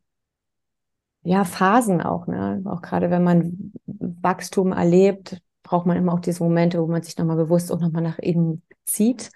[1.26, 2.28] ja, Phasen auch.
[2.28, 2.62] Ne?
[2.66, 7.18] Auch gerade wenn man Wachstum erlebt, braucht man immer auch diese Momente, wo man sich
[7.18, 9.32] nochmal bewusst auch nochmal nach innen zieht.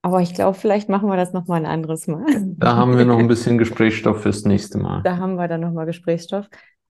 [0.00, 2.24] Aber ich glaube, vielleicht machen wir das nochmal ein anderes Mal.
[2.56, 5.02] Da haben wir noch ein bisschen Gesprächsstoff fürs nächste Mal.
[5.02, 6.48] Da haben wir dann nochmal Gesprächsstoff.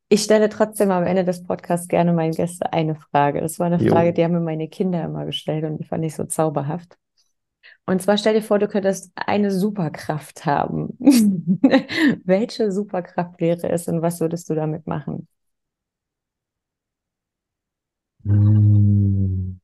[0.09, 3.41] Ich stelle trotzdem am Ende des Podcasts gerne meinen Gästen eine Frage.
[3.41, 3.93] Das war eine jo.
[3.93, 6.97] Frage, die haben mir meine Kinder immer gestellt und die fand ich so zauberhaft.
[7.85, 10.97] Und zwar stell dir vor, du könntest eine Superkraft haben.
[12.25, 15.27] Welche Superkraft wäre es und was würdest du damit machen?
[18.25, 19.61] Hm.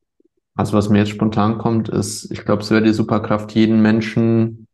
[0.57, 4.67] Also was mir jetzt spontan kommt, ist, ich glaube, es wäre die Superkraft, jeden Menschen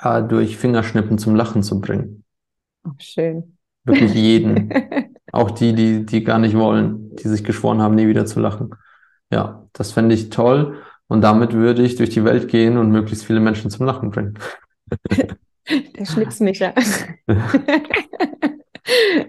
[0.00, 2.24] äh, durch Fingerschnippen zum Lachen zu bringen.
[2.86, 3.58] Oh, schön.
[3.84, 4.72] Wirklich jeden.
[5.32, 8.74] Auch die, die, die gar nicht wollen, die sich geschworen haben, nie wieder zu lachen.
[9.30, 10.78] Ja, das fände ich toll.
[11.08, 14.38] Und damit würde ich durch die Welt gehen und möglichst viele Menschen zum Lachen bringen.
[15.98, 16.74] Der Schnipsmischer.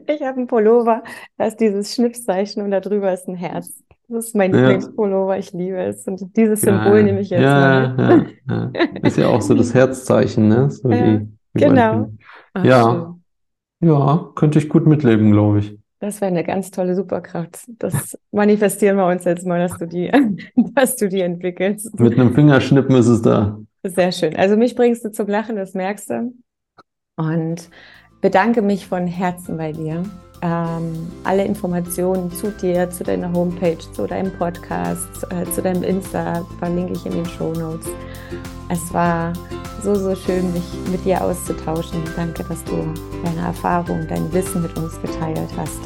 [0.08, 1.04] ich habe einen Pullover,
[1.38, 3.84] da ist dieses Schnipszeichen und da drüber ist ein Herz.
[4.08, 4.60] Das ist mein Ja.
[4.60, 6.06] Lieblingspullover, ich liebe es.
[6.06, 6.84] Und dieses Geil.
[6.84, 8.28] Symbol nehme ich jetzt ja, mal.
[8.48, 8.90] ja, ja.
[9.02, 10.70] Ist ja auch so das Herzzeichen, ne?
[10.70, 11.20] So Ja, die,
[11.56, 12.12] die genau.
[12.54, 12.84] Ach, Ja.
[13.82, 13.90] schön.
[13.90, 15.78] Ja, könnte ich gut mitleben, glaube ich.
[16.00, 17.60] Das wäre eine ganz tolle Superkraft.
[17.68, 20.12] Das manifestieren wir uns jetzt mal, dass du die,
[20.76, 21.98] dass du die entwickelst.
[22.00, 23.60] Mit einem Fingerschnippen ist es da.
[23.84, 24.36] Sehr schön.
[24.36, 26.34] Also mich bringst du zum Lachen, das merkst du.
[27.18, 27.70] Und
[28.22, 30.04] bedanke mich von Herzen bei dir.
[30.46, 36.46] Ähm, alle Informationen zu dir, zu deiner Homepage, zu deinem Podcast, äh, zu deinem Insta
[36.60, 37.88] verlinke ich in den Show Notes.
[38.70, 39.34] Es war
[39.82, 42.00] so, so schön, mich mit dir auszutauschen.
[42.16, 42.74] Danke, dass du
[43.24, 45.80] deine Erfahrung, dein Wissen mit uns geteilt hast.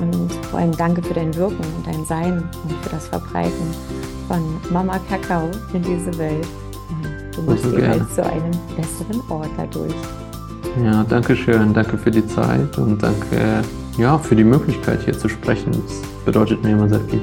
[0.00, 3.70] Und vor allem danke für dein Wirken und dein Sein und für das Verbreiten
[4.26, 4.42] von
[4.72, 6.48] Mama Kakao in diese Welt.
[6.90, 8.00] Und du machst die gerne.
[8.00, 9.94] Welt zu einem besseren Ort dadurch.
[10.82, 11.72] Ja, danke schön.
[11.72, 13.62] Danke für die Zeit und danke
[13.98, 15.70] ja, für die Möglichkeit, hier zu sprechen.
[15.70, 17.20] Das bedeutet mir immer sehr viel.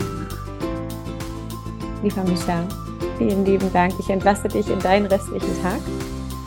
[2.03, 2.63] Lieber Micha,
[3.17, 3.93] vielen lieben Dank.
[3.99, 5.79] Ich entlasse dich in deinen restlichen Tag.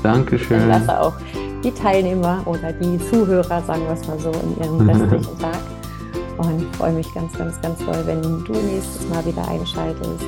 [0.02, 0.60] Dankeschön.
[0.60, 1.14] Entlasse auch
[1.62, 5.58] die Teilnehmer oder die Zuhörer, sagen wir es mal so, in ihrem restlichen Tag.
[6.38, 10.24] Und freue mich ganz, ganz, ganz doll, wenn du nächstes Mal wieder einschaltest.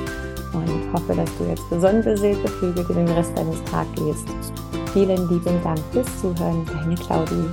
[0.53, 4.53] Und hoffe, dass du jetzt besonnen beseelt beflügelt in den Rest deines Tages gehst.
[4.93, 7.43] Vielen lieben Dank fürs Zuhören, deine Claudi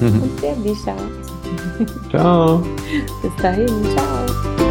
[0.00, 0.94] und der Mischa.
[2.10, 2.62] Ciao.
[3.22, 4.65] Bis dahin, ciao.